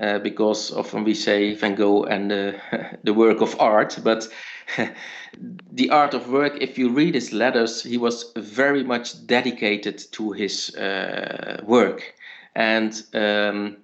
uh, 0.00 0.18
because 0.18 0.72
often 0.72 1.04
we 1.04 1.14
say 1.14 1.54
Van 1.54 1.74
Gogh 1.74 2.04
and 2.04 2.30
the, 2.30 2.60
the 3.04 3.14
work 3.14 3.40
of 3.40 3.58
art, 3.60 3.98
but 4.02 4.28
the 5.72 5.90
art 5.90 6.14
of 6.14 6.30
work, 6.30 6.56
if 6.60 6.78
you 6.78 6.88
read 6.88 7.14
his 7.14 7.32
letters, 7.32 7.82
he 7.82 7.98
was 7.98 8.32
very 8.36 8.84
much 8.84 9.26
dedicated 9.26 9.98
to 10.12 10.32
his 10.32 10.74
uh, 10.76 11.62
work. 11.64 12.14
And 12.54 13.02
um, 13.14 13.78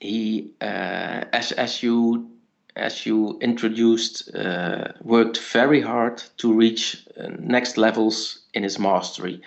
he, 0.00 0.50
uh, 0.60 1.24
as, 1.32 1.52
as 1.52 1.82
you 1.82 2.30
as 2.76 3.06
you 3.06 3.38
introduced, 3.40 4.34
uh, 4.34 4.92
worked 5.00 5.38
very 5.38 5.80
hard 5.80 6.22
to 6.36 6.52
reach 6.52 7.06
uh, 7.18 7.28
next 7.38 7.78
levels 7.78 8.40
in 8.52 8.62
his 8.62 8.78
mastery. 8.78 9.40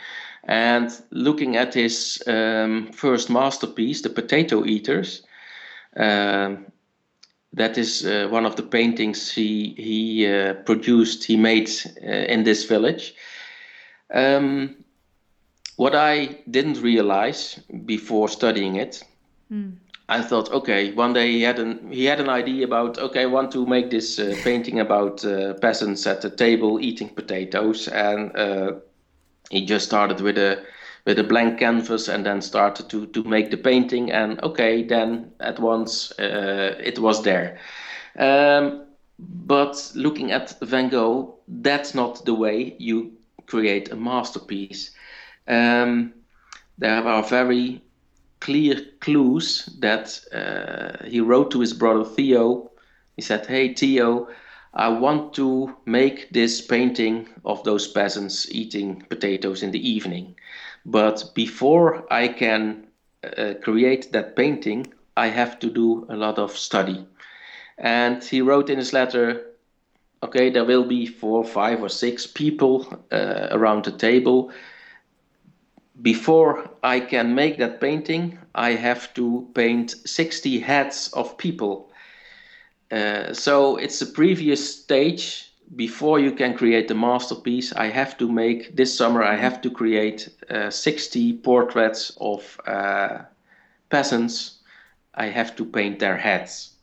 And 0.45 0.91
looking 1.11 1.55
at 1.55 1.75
his 1.75 2.23
um, 2.25 2.91
first 2.91 3.29
masterpiece, 3.29 4.01
The 4.01 4.09
Potato 4.09 4.65
Eaters, 4.65 5.21
um, 5.95 6.65
that 7.53 7.77
is 7.77 8.05
uh, 8.05 8.27
one 8.29 8.45
of 8.45 8.55
the 8.55 8.63
paintings 8.63 9.31
he 9.31 9.73
he 9.77 10.27
uh, 10.27 10.53
produced. 10.65 11.23
He 11.23 11.37
made 11.37 11.69
uh, 12.03 12.07
in 12.07 12.43
this 12.43 12.65
village. 12.65 13.15
Um, 14.13 14.75
what 15.75 15.95
I 15.95 16.39
didn't 16.49 16.81
realize 16.81 17.59
before 17.85 18.27
studying 18.27 18.75
it, 18.75 19.03
mm. 19.51 19.73
I 20.09 20.21
thought, 20.21 20.51
okay, 20.51 20.91
one 20.91 21.13
day 21.13 21.31
he 21.31 21.41
had 21.41 21.59
an 21.59 21.91
he 21.91 22.05
had 22.05 22.19
an 22.19 22.29
idea 22.29 22.65
about, 22.65 22.97
okay, 22.97 23.21
I 23.21 23.27
want 23.27 23.51
to 23.51 23.65
make 23.65 23.89
this 23.89 24.19
uh, 24.19 24.35
painting 24.43 24.79
about 24.79 25.23
uh, 25.23 25.53
peasants 25.55 26.05
at 26.07 26.21
the 26.21 26.29
table 26.29 26.79
eating 26.79 27.09
potatoes, 27.09 27.87
and 27.87 28.35
uh, 28.35 28.73
he 29.49 29.65
just 29.65 29.85
started 29.85 30.21
with 30.21 30.37
a 30.37 30.63
with 31.09 31.17
a 31.17 31.23
blank 31.23 31.57
canvas 31.57 32.07
and 32.07 32.23
then 32.23 32.39
started 32.39 32.87
to 32.87 33.07
to 33.07 33.23
make 33.23 33.49
the 33.49 33.57
painting. 33.57 34.11
And 34.11 34.39
okay 34.43 34.83
then 34.83 35.31
at 35.39 35.59
once 35.59 36.11
uh, 36.19 36.75
it 36.79 36.99
was 36.99 37.23
there. 37.23 37.57
Um, 38.19 38.85
but 39.17 39.91
looking 39.95 40.31
at 40.31 40.55
van 40.61 40.89
gogh 40.89 41.35
that's 41.47 41.95
not 41.95 42.25
the 42.25 42.35
way 42.35 42.75
you 42.77 43.11
create 43.47 43.91
a 43.91 43.95
masterpiece. 43.95 44.91
Um, 45.47 46.13
there 46.77 47.03
are 47.03 47.23
very 47.23 47.81
clear 48.39 48.75
clues 48.99 49.65
that 49.79 50.21
uh, 50.31 51.07
he 51.07 51.21
wrote 51.21 51.49
to 51.51 51.59
his 51.59 51.73
brother 51.73 52.05
theo. 52.05 52.69
He 53.15 53.23
said 53.23 53.47
hey 53.47 53.73
theo 53.73 54.27
I 54.75 54.89
want 54.89 55.33
to 55.33 55.75
make 55.85 56.29
this 56.29 56.61
painting 56.61 57.27
of 57.43 57.63
those 57.63 57.87
peasants 57.87 58.47
eating 58.51 59.01
potatoes 59.09 59.63
in 59.63 59.71
the 59.71 59.89
evening. 59.89 60.35
But 60.85 61.31
before 61.35 62.05
I 62.11 62.27
can 62.27 62.87
uh, 63.23 63.55
create 63.61 64.11
that 64.11 64.35
painting, 64.35 64.87
I 65.17 65.27
have 65.27 65.59
to 65.59 65.69
do 65.69 66.05
a 66.09 66.15
lot 66.15 66.39
of 66.39 66.57
study. 66.57 67.05
And 67.77 68.23
he 68.23 68.41
wrote 68.41 68.69
in 68.69 68.77
his 68.77 68.93
letter, 68.93 69.45
okay, 70.23 70.49
there 70.49 70.65
will 70.65 70.85
be 70.85 71.05
four, 71.05 71.43
five, 71.43 71.81
or 71.81 71.89
six 71.89 72.27
people 72.27 72.85
uh, 73.11 73.47
around 73.51 73.85
the 73.85 73.91
table. 73.91 74.51
Before 76.01 76.69
I 76.83 76.99
can 76.99 77.35
make 77.35 77.57
that 77.57 77.81
painting, 77.81 78.39
I 78.55 78.71
have 78.71 79.13
to 79.15 79.49
paint 79.53 79.91
60 80.05 80.59
heads 80.59 81.09
of 81.13 81.37
people. 81.37 81.91
Uh, 82.91 83.33
so 83.33 83.77
it's 83.77 84.01
a 84.01 84.07
previous 84.07 84.81
stage 84.81 85.48
before 85.75 86.19
you 86.19 86.31
can 86.31 86.55
create 86.55 86.87
the 86.87 86.95
masterpiece, 86.95 87.73
I 87.73 87.87
have 87.87 88.17
to 88.17 88.31
make 88.31 88.75
this 88.75 88.95
summer. 88.95 89.23
I 89.23 89.35
have 89.35 89.61
to 89.61 89.69
create 89.69 90.29
uh, 90.49 90.69
60 90.69 91.33
portraits 91.37 92.11
of 92.19 92.59
uh, 92.65 93.19
peasants. 93.89 94.59
I 95.13 95.27
have 95.27 95.55
to 95.57 95.65
paint 95.65 95.99
their 95.99 96.17
heads. 96.17 96.73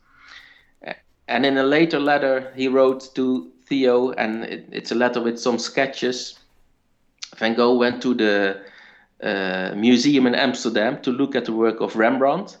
And 1.27 1.45
in 1.45 1.57
a 1.57 1.63
later 1.63 1.99
letter, 1.99 2.53
he 2.55 2.69
wrote 2.69 3.13
to 3.15 3.51
Theo, 3.65 4.11
and 4.11 4.45
it, 4.45 4.69
it's 4.71 4.91
a 4.91 4.95
letter 4.95 5.21
with 5.21 5.37
some 5.37 5.59
sketches. 5.59 6.39
Van 7.35 7.53
Gogh 7.53 7.77
went 7.77 8.01
to 8.03 8.13
the 8.13 8.61
uh, 9.21 9.75
museum 9.75 10.25
in 10.27 10.35
Amsterdam 10.35 11.01
to 11.01 11.11
look 11.11 11.35
at 11.35 11.45
the 11.45 11.51
work 11.51 11.81
of 11.81 11.97
Rembrandt 11.97 12.57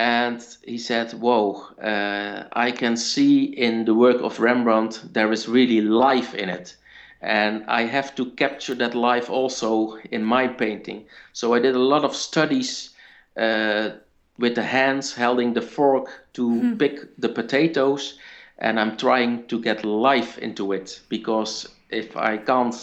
and 0.00 0.42
he 0.64 0.78
said, 0.78 1.12
"Whoa! 1.12 1.62
Uh, 1.78 2.48
I 2.52 2.70
can 2.70 2.96
see 2.96 3.44
in 3.44 3.84
the 3.84 3.94
work 3.94 4.22
of 4.22 4.40
Rembrandt 4.40 5.12
there 5.12 5.30
is 5.30 5.46
really 5.46 5.82
life 5.82 6.34
in 6.34 6.48
it, 6.48 6.76
and 7.20 7.64
I 7.68 7.82
have 7.82 8.14
to 8.14 8.24
capture 8.30 8.74
that 8.76 8.94
life 8.94 9.28
also 9.28 9.98
in 10.10 10.24
my 10.24 10.48
painting." 10.48 11.04
So 11.34 11.52
I 11.52 11.58
did 11.60 11.74
a 11.74 11.88
lot 11.94 12.04
of 12.04 12.16
studies 12.16 12.90
uh, 13.36 13.90
with 14.38 14.54
the 14.54 14.62
hands 14.62 15.14
holding 15.14 15.52
the 15.52 15.66
fork 15.76 16.08
to 16.32 16.48
mm-hmm. 16.48 16.76
pick 16.78 17.16
the 17.18 17.28
potatoes, 17.28 18.18
and 18.56 18.80
I'm 18.80 18.96
trying 18.96 19.46
to 19.48 19.60
get 19.60 19.84
life 19.84 20.38
into 20.38 20.72
it 20.72 21.00
because 21.10 21.68
if 21.90 22.16
I 22.16 22.38
can't 22.38 22.74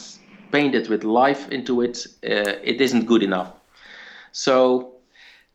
paint 0.51 0.75
it 0.75 0.87
with 0.87 1.03
life 1.03 1.49
into 1.49 1.81
it, 1.81 2.05
uh, 2.23 2.61
it 2.63 2.79
isn't 2.79 3.07
good 3.07 3.23
enough. 3.23 3.53
So 4.31 4.96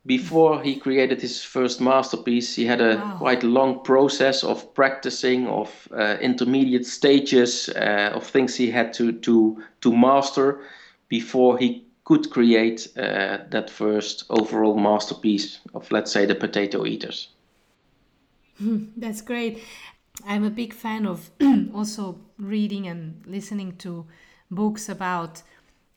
before 0.04 0.62
he 0.62 0.76
created 0.76 1.20
his 1.20 1.42
first 1.42 1.80
masterpiece, 1.80 2.56
he 2.56 2.64
had 2.64 2.80
a 2.80 2.96
wow. 2.96 3.16
quite 3.18 3.42
long 3.44 3.84
process 3.84 4.42
of 4.42 4.74
practicing, 4.74 5.46
of 5.46 5.88
uh, 5.92 6.16
intermediate 6.20 6.86
stages, 6.86 7.68
uh, 7.68 8.10
of 8.14 8.26
things 8.26 8.56
he 8.56 8.70
had 8.70 8.92
to 8.94 9.12
to 9.12 9.62
to 9.80 9.96
master 9.96 10.60
before 11.08 11.58
he 11.58 11.84
could 12.04 12.30
create 12.30 12.88
uh, 12.96 13.38
that 13.50 13.70
first 13.70 14.24
overall 14.28 14.76
masterpiece 14.76 15.60
of, 15.72 15.90
let's 15.92 16.10
say, 16.10 16.26
the 16.26 16.34
Potato 16.34 16.84
Eaters. 16.84 17.28
That's 18.96 19.22
great. 19.22 19.62
I'm 20.26 20.44
a 20.44 20.50
big 20.50 20.72
fan 20.72 21.06
of 21.06 21.30
also 21.74 22.18
reading 22.38 22.88
and 22.88 23.22
listening 23.26 23.76
to 23.78 24.06
books 24.50 24.88
about 24.88 25.42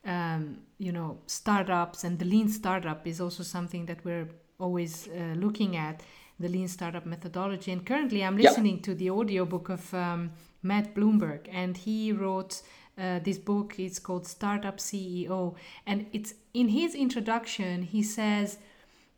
um, 0.05 0.59
you 0.77 0.91
know 0.91 1.17
startups 1.27 2.03
and 2.03 2.19
the 2.19 2.25
lean 2.25 2.49
startup 2.49 3.05
is 3.07 3.19
also 3.21 3.43
something 3.43 3.85
that 3.85 4.03
we're 4.05 4.27
always 4.59 5.07
uh, 5.07 5.33
looking 5.35 5.75
at 5.75 6.01
the 6.39 6.49
lean 6.49 6.67
startup 6.67 7.05
methodology. 7.05 7.71
And 7.71 7.85
currently 7.85 8.23
i'm 8.23 8.37
listening 8.37 8.81
to 8.81 8.93
the 8.93 9.09
audiobook 9.09 9.69
of 9.69 9.93
um, 9.93 10.31
matt 10.63 10.93
blumberg 10.93 11.49
and 11.51 11.77
he 11.77 12.11
wrote 12.11 12.61
uh, 12.97 13.19
this 13.19 13.37
book. 13.37 13.75
It's 13.77 13.99
called 13.99 14.25
startup 14.25 14.77
ceo 14.77 15.55
and 15.85 16.05
it's 16.13 16.33
in 16.53 16.69
his 16.69 16.95
introduction 16.95 17.83
he 17.83 18.03
says 18.03 18.57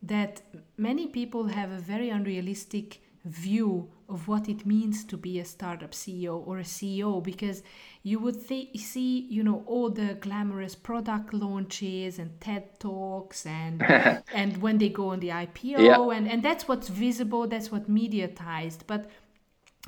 that 0.01 0.41
many 0.77 1.07
people 1.07 1.47
have 1.47 1.71
a 1.71 1.79
very 1.79 2.09
unrealistic 2.09 2.99
view 3.27 3.89
of 4.09 4.27
what 4.27 4.47
it 4.47 4.65
means 4.65 5.03
to 5.03 5.17
be 5.17 5.39
a 5.39 5.45
startup 5.45 5.91
CEO 5.91 6.45
or 6.47 6.59
a 6.59 6.63
CEO 6.63 7.21
because 7.21 7.61
you 8.03 8.19
would 8.19 8.47
th- 8.47 8.77
see 8.77 9.21
you 9.29 9.43
know 9.43 9.63
all 9.65 9.89
the 9.89 10.15
glamorous 10.15 10.75
product 10.75 11.33
launches 11.33 12.19
and 12.19 12.39
TED 12.39 12.79
talks 12.79 13.45
and 13.45 13.83
and 14.33 14.57
when 14.61 14.77
they 14.77 14.89
go 14.89 15.09
on 15.09 15.19
the 15.19 15.29
IPO 15.29 15.79
yeah. 15.79 16.17
and 16.17 16.29
and 16.29 16.41
that's 16.41 16.67
what's 16.67 16.87
visible 16.87 17.47
that's 17.47 17.71
what 17.71 17.89
mediatized 17.89 18.81
but 18.87 19.09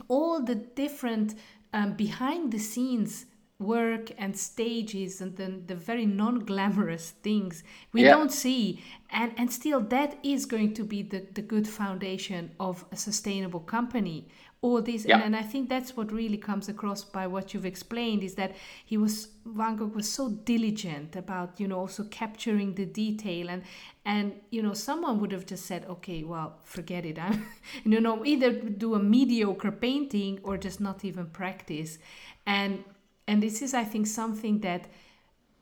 all 0.07 0.41
the 0.41 0.55
different 0.55 1.35
um, 1.73 1.93
behind 1.93 2.51
the 2.51 2.59
scenes 2.59 3.25
work 3.59 4.11
and 4.17 4.37
stages 4.37 5.19
and 5.19 5.35
then 5.35 5.63
the 5.67 5.75
very 5.75 6.05
non-glamorous 6.05 7.11
things 7.21 7.61
we 7.91 8.03
yeah. 8.03 8.11
don't 8.11 8.31
see 8.31 8.81
and 9.11 9.33
and 9.37 9.51
still 9.51 9.81
that 9.81 10.17
is 10.23 10.45
going 10.45 10.73
to 10.73 10.85
be 10.85 11.01
the, 11.01 11.25
the 11.33 11.41
good 11.41 11.67
foundation 11.67 12.49
of 12.57 12.85
a 12.93 12.95
sustainable 12.95 13.59
company 13.59 14.25
all 14.61 14.81
this 14.81 15.03
yeah. 15.05 15.15
and, 15.15 15.25
and 15.25 15.35
i 15.35 15.41
think 15.41 15.67
that's 15.67 15.97
what 15.97 16.09
really 16.09 16.37
comes 16.37 16.69
across 16.69 17.03
by 17.03 17.27
what 17.27 17.53
you've 17.53 17.65
explained 17.65 18.23
is 18.23 18.35
that 18.35 18.55
he 18.85 18.95
was 18.95 19.27
van 19.45 19.75
gogh 19.75 19.87
was 19.87 20.09
so 20.09 20.29
diligent 20.29 21.17
about 21.17 21.59
you 21.59 21.67
know 21.67 21.79
also 21.79 22.05
capturing 22.05 22.73
the 22.75 22.85
detail 22.85 23.49
and 23.49 23.61
and 24.05 24.33
you 24.51 24.63
know 24.63 24.73
someone 24.73 25.19
would 25.19 25.33
have 25.33 25.45
just 25.45 25.65
said 25.65 25.85
okay 25.89 26.23
well 26.23 26.59
forget 26.63 27.05
it 27.05 27.19
i'm 27.19 27.45
you 27.83 27.99
know 27.99 28.25
either 28.25 28.53
do 28.53 28.95
a 28.95 28.99
mediocre 28.99 29.71
painting 29.71 30.39
or 30.43 30.57
just 30.57 30.79
not 30.79 31.03
even 31.03 31.25
practice 31.25 31.97
and 32.45 32.85
and 33.29 33.43
this 33.43 33.61
is, 33.61 33.75
I 33.75 33.83
think, 33.83 34.07
something 34.07 34.61
that 34.61 34.89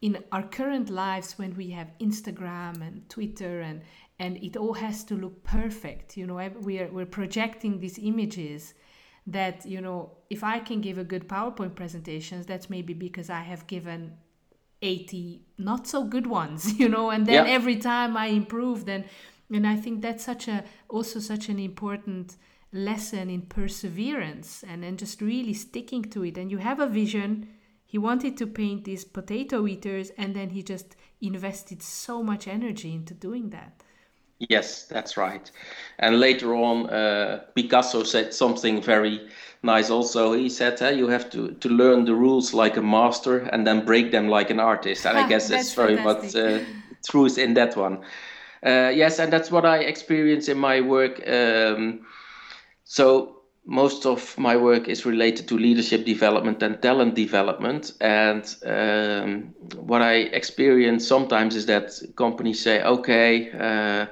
in 0.01 0.23
our 0.31 0.43
current 0.43 0.89
lives 0.89 1.37
when 1.37 1.53
we 1.57 1.71
have 1.71 1.91
Instagram 1.99 2.81
and 2.81 3.09
Twitter 3.09 3.59
and 3.59 3.81
and 4.19 4.37
it 4.37 4.55
all 4.57 4.73
has 4.73 5.03
to 5.03 5.15
look 5.15 5.43
perfect, 5.43 6.15
you 6.15 6.25
know, 6.25 6.39
we're 6.61 6.87
we're 6.87 7.13
projecting 7.19 7.79
these 7.79 7.99
images 7.99 8.73
that 9.27 9.65
you 9.65 9.81
know 9.81 10.11
if 10.29 10.45
I 10.45 10.59
can 10.59 10.79
give 10.79 10.97
a 10.97 11.03
good 11.03 11.27
PowerPoint 11.27 11.75
presentations, 11.75 12.45
that's 12.45 12.69
maybe 12.69 12.93
because 12.93 13.29
I 13.29 13.41
have 13.41 13.67
given 13.67 14.13
80 14.81 15.41
not 15.57 15.87
so 15.87 16.05
good 16.05 16.27
ones, 16.27 16.79
you 16.79 16.87
know, 16.87 17.09
and 17.09 17.25
then 17.25 17.45
yeah. 17.45 17.51
every 17.51 17.75
time 17.75 18.15
I 18.15 18.27
improve, 18.27 18.85
then 18.85 19.03
and 19.51 19.67
I 19.67 19.75
think 19.75 20.01
that's 20.01 20.23
such 20.23 20.47
a 20.47 20.63
also 20.87 21.19
such 21.19 21.49
an 21.49 21.59
important 21.59 22.37
lesson 22.71 23.29
in 23.29 23.41
perseverance 23.41 24.63
and 24.65 24.85
and 24.85 24.97
just 24.97 25.21
really 25.21 25.53
sticking 25.53 26.03
to 26.13 26.23
it. 26.23 26.37
And 26.37 26.49
you 26.49 26.59
have 26.59 26.79
a 26.79 26.87
vision 26.87 27.49
he 27.87 27.97
wanted 27.97 28.35
to 28.37 28.45
paint 28.45 28.83
these 28.83 29.05
potato 29.05 29.65
eaters 29.65 30.11
and 30.17 30.35
then 30.35 30.49
he 30.49 30.61
just 30.61 30.97
invested 31.21 31.81
so 31.81 32.21
much 32.21 32.47
energy 32.47 32.93
into 32.93 33.13
doing 33.13 33.49
that. 33.49 33.81
Yes, 34.39 34.83
that's 34.83 35.17
right. 35.17 35.49
And 35.97 36.19
later 36.19 36.53
on, 36.53 36.89
uh, 36.89 37.45
Picasso 37.55 38.03
said 38.03 38.33
something 38.33 38.81
very 38.81 39.27
nice 39.63 39.89
also. 39.89 40.33
He 40.33 40.49
said, 40.49 40.77
hey, 40.77 40.95
you 40.95 41.07
have 41.07 41.29
to, 41.31 41.53
to 41.53 41.69
learn 41.69 42.05
the 42.05 42.13
rules 42.13 42.53
like 42.53 42.77
a 42.77 42.81
master 42.81 43.39
and 43.39 43.65
then 43.65 43.85
break 43.85 44.11
them 44.11 44.27
like 44.27 44.51
an 44.51 44.59
artist. 44.59 45.05
And 45.05 45.17
I 45.17 45.27
guess 45.29 45.47
that's, 45.47 45.73
very 45.73 45.95
much 45.95 46.35
uh, 46.35 46.59
truth 47.09 47.37
in 47.37 47.55
that 47.55 47.75
one. 47.77 48.03
Uh, 48.63 48.91
yes, 48.93 49.17
and 49.17 49.31
that's 49.31 49.49
what 49.49 49.65
I 49.65 49.77
experience 49.77 50.49
in 50.49 50.57
my 50.57 50.81
work. 50.81 51.27
Um, 51.27 52.05
so 52.83 53.36
most 53.67 54.05
of 54.05 54.37
my 54.37 54.55
work 54.55 54.87
is 54.87 55.05
related 55.05 55.47
to 55.49 55.57
leadership 55.57 56.05
development 56.05 56.63
and 56.63 56.81
talent 56.81 57.15
development. 57.15 57.91
And 57.99 58.43
um, 58.65 59.53
what 59.75 60.01
I 60.01 60.13
experience 60.13 61.05
sometimes 61.05 61.55
is 61.55 61.65
that 61.65 61.91
companies 62.15 62.61
say, 62.61 62.81
okay, 62.81 63.51
uh, 63.51 64.05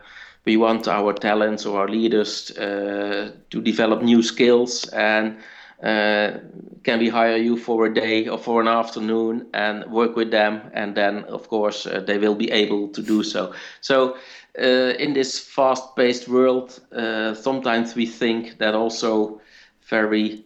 we 0.44 0.58
want 0.58 0.89
our 0.89 1.13
talents 1.13 1.65
or 1.65 1.80
our 1.80 1.88
leaders 1.88 2.52
uh, 2.58 3.32
to 3.50 3.62
develop 3.62 4.02
new 4.02 4.22
skills 4.22 4.89
and 4.89 5.38
uh, 5.83 6.39
can 6.83 6.99
we 6.99 7.09
hire 7.09 7.38
you 7.38 7.57
for 7.57 7.85
a 7.85 7.93
day 7.93 8.27
or 8.27 8.38
for 8.38 8.61
an 8.61 8.67
afternoon 8.67 9.47
and 9.53 9.85
work 9.91 10.15
with 10.15 10.31
them? 10.31 10.61
And 10.73 10.95
then 10.95 11.25
of 11.25 11.47
course 11.47 11.85
uh, 11.85 11.99
they 11.99 12.17
will 12.17 12.35
be 12.35 12.51
able 12.51 12.89
to 12.89 13.01
do 13.01 13.23
so. 13.23 13.53
So 13.81 14.17
uh, 14.59 14.93
in 14.99 15.13
this 15.13 15.39
fast-paced 15.39 16.27
world 16.27 16.79
uh, 16.91 17.33
sometimes 17.33 17.95
we 17.95 18.05
think 18.05 18.57
that 18.59 18.75
also 18.75 19.41
very 19.89 20.45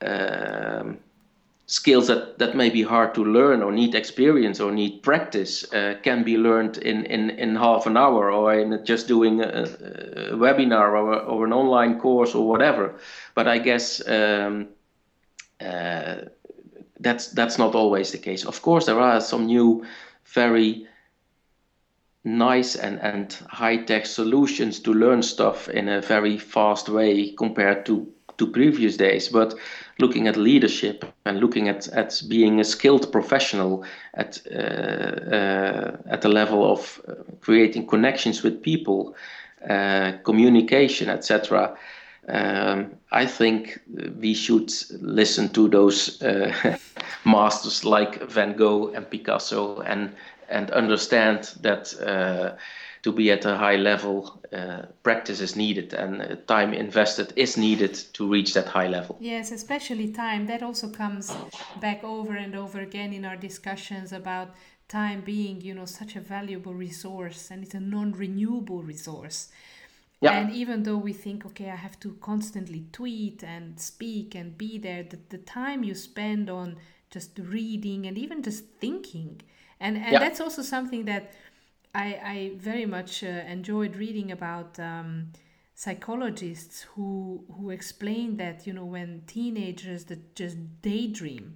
um, 0.00 0.98
skills 1.66 2.06
that, 2.06 2.38
that 2.38 2.54
may 2.54 2.70
be 2.70 2.82
hard 2.82 3.12
to 3.14 3.24
learn 3.24 3.62
or 3.62 3.72
need 3.72 3.94
experience 3.94 4.60
or 4.60 4.70
need 4.70 5.02
practice 5.02 5.72
uh, 5.72 5.96
can 6.02 6.22
be 6.22 6.38
learned 6.38 6.78
in, 6.78 7.04
in, 7.06 7.30
in 7.30 7.56
half 7.56 7.86
an 7.86 7.96
hour 7.96 8.30
or 8.30 8.54
in 8.54 8.84
just 8.84 9.08
doing 9.08 9.40
a, 9.40 9.44
a 9.46 10.36
webinar 10.36 10.92
or, 10.92 11.20
or 11.20 11.44
an 11.44 11.52
online 11.52 11.98
course 11.98 12.34
or 12.34 12.48
whatever. 12.48 12.94
But 13.34 13.48
I 13.48 13.58
guess 13.58 14.06
um, 14.08 14.68
uh, 15.60 16.16
that's 17.00 17.28
that's 17.32 17.58
not 17.58 17.74
always 17.74 18.12
the 18.12 18.18
case. 18.18 18.46
Of 18.46 18.62
course, 18.62 18.86
there 18.86 19.00
are 19.00 19.20
some 19.20 19.46
new, 19.46 19.84
very 20.24 20.86
nice 22.24 22.76
and, 22.76 23.00
and 23.00 23.32
high 23.48 23.76
tech 23.76 24.06
solutions 24.06 24.80
to 24.80 24.92
learn 24.92 25.22
stuff 25.22 25.68
in 25.68 25.88
a 25.88 26.00
very 26.00 26.38
fast 26.38 26.88
way 26.88 27.32
compared 27.32 27.86
to 27.86 28.12
to 28.38 28.46
previous 28.46 28.96
days, 28.96 29.28
but 29.28 29.54
looking 29.98 30.28
at 30.28 30.36
leadership 30.36 31.04
and 31.24 31.40
looking 31.40 31.68
at, 31.68 31.88
at 31.88 32.22
being 32.28 32.60
a 32.60 32.64
skilled 32.64 33.10
professional 33.12 33.84
at 34.14 34.40
uh, 34.50 34.56
uh, 34.56 35.96
at 36.06 36.20
the 36.22 36.28
level 36.28 36.70
of 36.70 37.00
uh, 37.08 37.14
creating 37.40 37.86
connections 37.86 38.42
with 38.42 38.62
people, 38.62 39.14
uh, 39.68 40.12
communication, 40.24 41.08
etc. 41.08 41.76
Um, 42.28 42.96
I 43.12 43.24
think 43.24 43.80
we 44.20 44.34
should 44.34 44.72
listen 45.00 45.48
to 45.50 45.68
those 45.68 46.20
uh, 46.22 46.76
masters 47.24 47.84
like 47.84 48.20
Van 48.28 48.56
Gogh 48.56 48.88
and 48.94 49.08
Picasso 49.08 49.80
and 49.80 50.12
and 50.48 50.70
understand 50.70 51.54
that 51.62 51.94
to 53.06 53.12
be 53.12 53.30
at 53.30 53.44
a 53.44 53.56
high 53.56 53.76
level, 53.76 54.42
uh, 54.52 54.82
practice 55.04 55.40
is 55.40 55.54
needed 55.54 55.94
and 55.94 56.20
uh, 56.20 56.34
time 56.48 56.74
invested 56.74 57.32
is 57.36 57.56
needed 57.56 57.94
to 58.16 58.28
reach 58.28 58.52
that 58.54 58.66
high 58.66 58.88
level. 58.88 59.16
Yes, 59.20 59.52
especially 59.52 60.08
time. 60.10 60.46
That 60.46 60.60
also 60.64 60.88
comes 60.90 61.32
back 61.80 62.02
over 62.02 62.34
and 62.34 62.56
over 62.56 62.80
again 62.80 63.12
in 63.12 63.24
our 63.24 63.36
discussions 63.36 64.12
about 64.12 64.48
time 64.88 65.20
being, 65.20 65.60
you 65.60 65.72
know, 65.72 65.84
such 65.84 66.16
a 66.16 66.20
valuable 66.20 66.74
resource 66.74 67.52
and 67.52 67.62
it's 67.62 67.74
a 67.74 67.80
non-renewable 67.94 68.82
resource. 68.82 69.50
Yeah. 70.20 70.32
And 70.36 70.50
even 70.50 70.82
though 70.82 70.98
we 71.08 71.12
think, 71.12 71.46
okay, 71.46 71.70
I 71.70 71.76
have 71.76 72.00
to 72.00 72.16
constantly 72.20 72.86
tweet 72.90 73.44
and 73.44 73.78
speak 73.78 74.34
and 74.34 74.58
be 74.58 74.78
there, 74.78 75.04
the, 75.04 75.18
the 75.28 75.38
time 75.38 75.84
you 75.84 75.94
spend 75.94 76.50
on 76.50 76.76
just 77.10 77.38
reading 77.38 78.06
and 78.08 78.18
even 78.18 78.42
just 78.42 78.64
thinking. 78.80 79.42
And, 79.78 79.96
and 79.96 80.12
yeah. 80.12 80.18
that's 80.18 80.40
also 80.40 80.62
something 80.62 81.04
that 81.04 81.34
I, 81.96 82.20
I 82.34 82.52
very 82.58 82.84
much 82.84 83.24
uh, 83.24 83.26
enjoyed 83.26 83.96
reading 83.96 84.30
about 84.30 84.78
um, 84.78 85.32
psychologists 85.74 86.82
who 86.82 87.44
who 87.56 87.70
explain 87.70 88.36
that 88.36 88.66
you 88.66 88.74
know 88.74 88.84
when 88.84 89.22
teenagers 89.26 90.04
that 90.04 90.34
just 90.34 90.58
daydream, 90.82 91.54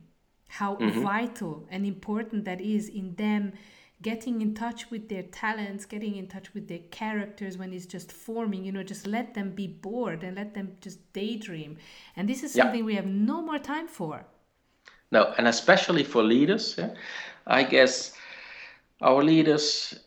how 0.49 0.77
mm-hmm. 0.77 1.03
vital 1.03 1.67
and 1.71 1.85
important 1.85 2.47
that 2.47 2.61
is 2.63 2.89
in 2.89 3.15
them 3.17 3.53
getting 4.01 4.41
in 4.41 4.55
touch 4.55 4.91
with 4.91 5.11
their 5.11 5.25
talents, 5.25 5.85
getting 5.85 6.17
in 6.17 6.27
touch 6.27 6.55
with 6.55 6.69
their 6.69 6.85
characters 6.91 7.59
when 7.59 7.71
it's 7.75 7.85
just 7.85 8.11
forming, 8.11 8.65
you 8.65 8.73
know, 8.73 8.83
just 8.83 9.07
let 9.07 9.35
them 9.35 9.51
be 9.51 9.67
bored 9.67 10.25
and 10.25 10.39
let 10.39 10.55
them 10.55 10.75
just 10.81 11.13
daydream. 11.13 11.77
And 12.17 12.27
this 12.27 12.43
is 12.43 12.55
something 12.55 12.81
yeah. 12.81 12.87
we 12.87 12.95
have 12.95 13.05
no 13.05 13.43
more 13.43 13.59
time 13.59 13.89
for. 13.89 14.25
No, 15.13 15.35
and 15.37 15.47
especially 15.47 16.03
for 16.03 16.23
leaders, 16.23 16.77
yeah, 16.79 16.95
I 17.47 17.63
guess 17.63 18.15
our 19.03 19.23
leaders 19.23 20.01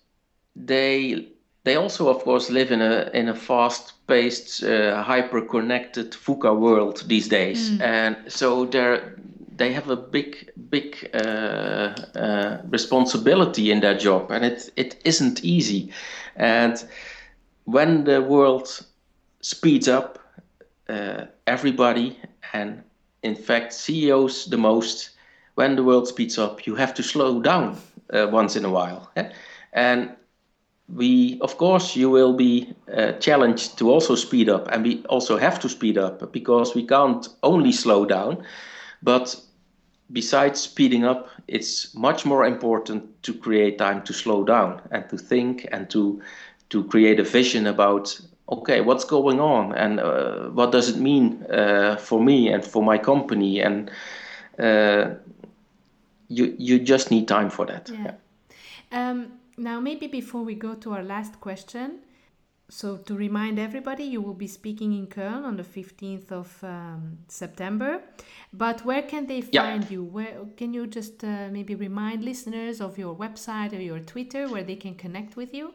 they 0.56 1.28
they 1.64 1.76
also 1.76 2.10
of 2.10 2.24
course 2.24 2.50
live 2.50 2.72
in 2.72 2.82
a 2.82 3.10
in 3.14 3.30
a 3.30 3.36
fast-paced 3.36 4.64
uh, 4.64 5.02
hyper-connected 5.02 6.12
VUCA 6.12 6.58
world 6.58 7.04
these 7.08 7.28
days. 7.28 7.72
Mm. 7.72 7.82
and 7.82 8.32
so 8.32 8.66
they're 8.66 9.16
they 9.56 9.72
have 9.72 9.90
a 9.90 9.96
big 9.96 10.52
big 10.70 11.10
uh, 11.14 11.94
uh, 12.16 12.62
responsibility 12.70 13.72
in 13.72 13.80
their 13.80 13.98
job 13.98 14.32
and 14.32 14.46
it 14.46 14.72
it 14.76 15.02
isn't 15.06 15.44
easy. 15.44 15.92
And 16.36 16.84
when 17.66 18.04
the 18.04 18.22
world 18.22 18.86
speeds 19.42 19.88
up 19.88 20.20
uh, 20.90 21.26
everybody 21.48 22.18
and 22.54 22.84
in 23.22 23.36
fact 23.36 23.74
CEOs 23.74 24.46
the 24.46 24.58
most 24.58 25.12
when 25.56 25.76
the 25.76 25.84
world 25.84 26.08
speeds 26.08 26.38
up 26.38 26.66
you 26.68 26.76
have 26.76 26.94
to 26.94 27.04
slow 27.04 27.42
down 27.42 27.78
uh, 28.14 28.28
once 28.32 28.56
in 28.56 28.66
a 28.66 28.70
while 28.70 29.12
and 29.74 30.16
we 30.96 31.40
of 31.42 31.58
course 31.58 31.96
you 31.96 32.10
will 32.10 32.34
be 32.34 32.74
uh, 32.96 33.14
challenged 33.14 33.78
to 33.78 33.90
also 33.90 34.16
speed 34.16 34.50
up 34.50 34.68
and 34.72 34.84
we 34.84 35.04
also 35.10 35.38
have 35.38 35.60
to 35.60 35.70
speed 35.70 35.98
up 35.98 36.32
because 36.32 36.76
we 36.76 36.86
can't 36.86 37.28
only 37.42 37.72
slow 37.72 38.06
down 38.06 38.44
but 39.02 39.36
besides 40.12 40.62
speeding 40.62 41.04
up 41.04 41.30
it's 41.48 41.94
much 41.96 42.26
more 42.26 42.46
important 42.46 43.04
to 43.24 43.34
create 43.34 43.78
time 43.78 44.02
to 44.04 44.14
slow 44.14 44.44
down 44.44 44.82
and 44.92 45.10
to 45.10 45.18
think 45.18 45.68
and 45.72 45.90
to 45.90 46.22
to 46.70 46.84
create 46.86 47.20
a 47.20 47.24
vision 47.24 47.68
about 47.68 48.20
okay, 48.50 48.82
what's 48.82 49.06
going 49.06 49.40
on 49.40 49.74
and 49.74 50.00
uh, 50.00 50.50
what 50.50 50.72
does 50.72 50.90
it 50.90 50.98
mean 50.98 51.46
uh, 51.50 51.96
for 51.98 52.22
me 52.22 52.50
and 52.50 52.64
for 52.64 52.84
my 52.84 52.98
company? 52.98 53.62
And 53.62 53.90
uh, 54.60 55.16
you 56.28 56.56
you 56.58 56.80
just 56.80 57.12
need 57.12 57.28
time 57.28 57.50
for 57.50 57.66
that. 57.66 57.90
Yeah. 57.90 58.14
yeah. 58.92 59.10
Um, 59.10 59.32
now, 59.58 59.80
maybe 59.80 60.08
before 60.08 60.44
we 60.44 60.56
go 60.56 60.76
to 60.76 60.94
our 60.94 61.04
last 61.04 61.40
question, 61.40 62.00
so 62.70 62.98
to 62.98 63.16
remind 63.16 63.60
everybody, 63.60 64.04
you 64.04 64.22
will 64.22 64.34
be 64.34 64.48
speaking 64.48 64.94
in 64.94 65.08
Köln 65.08 65.44
on 65.44 65.58
the 65.58 65.64
15th 65.64 66.32
of 66.32 66.64
um, 66.64 67.20
September. 67.28 68.02
But 68.52 68.84
where 68.84 69.04
can 69.04 69.28
they 69.28 69.42
find 69.42 69.84
yeah. 69.84 69.90
you? 69.90 70.04
Where 70.04 70.34
can 70.58 70.74
you 70.74 70.88
just 70.88 71.24
uh, 71.24 71.50
maybe 71.52 71.76
remind 71.76 72.24
listeners 72.24 72.82
of 72.82 72.98
your 72.98 73.16
website 73.16 73.74
or 73.74 73.82
your 73.82 74.00
Twitter 74.00 74.48
where 74.48 74.64
they 74.64 74.76
can 74.76 74.96
connect 74.96 75.36
with 75.36 75.54
you? 75.54 75.74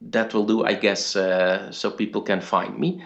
That 0.00 0.34
will 0.34 0.46
do, 0.46 0.64
I 0.64 0.74
guess, 0.74 1.14
uh, 1.14 1.70
so 1.70 1.92
people 1.92 2.22
can 2.22 2.40
find 2.40 2.76
me. 2.76 3.04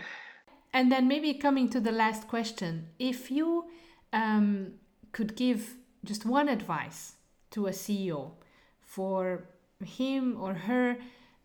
And 0.72 0.90
then 0.90 1.08
maybe 1.08 1.34
coming 1.34 1.68
to 1.68 1.80
the 1.80 1.92
last 1.92 2.26
question, 2.26 2.88
if 2.98 3.30
you 3.30 3.66
um, 4.14 4.72
could 5.12 5.36
give 5.36 5.74
just 6.04 6.24
one 6.24 6.48
advice 6.48 7.14
to 7.50 7.66
a 7.66 7.70
CEO 7.70 8.32
for 8.80 9.44
him 9.84 10.36
or 10.40 10.54
her 10.54 10.96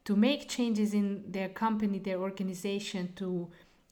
to 0.05 0.15
make 0.15 0.49
changes 0.49 0.93
in 0.93 1.23
their 1.31 1.49
company, 1.49 1.99
their 1.99 2.19
organization, 2.19 3.13
to 3.15 3.49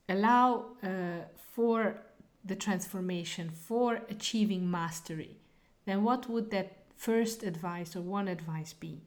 allow 0.09 0.65
uh, 0.83 1.25
for 1.53 2.01
the 2.43 2.55
transformation, 2.55 3.49
for 3.49 4.01
achieving 4.09 4.69
mastery, 4.69 5.37
then 5.85 6.03
what 6.03 6.29
would 6.29 6.51
that 6.51 6.77
first 6.95 7.43
advice 7.43 7.95
or 7.95 8.01
one 8.01 8.27
advice 8.27 8.73
be? 8.73 9.01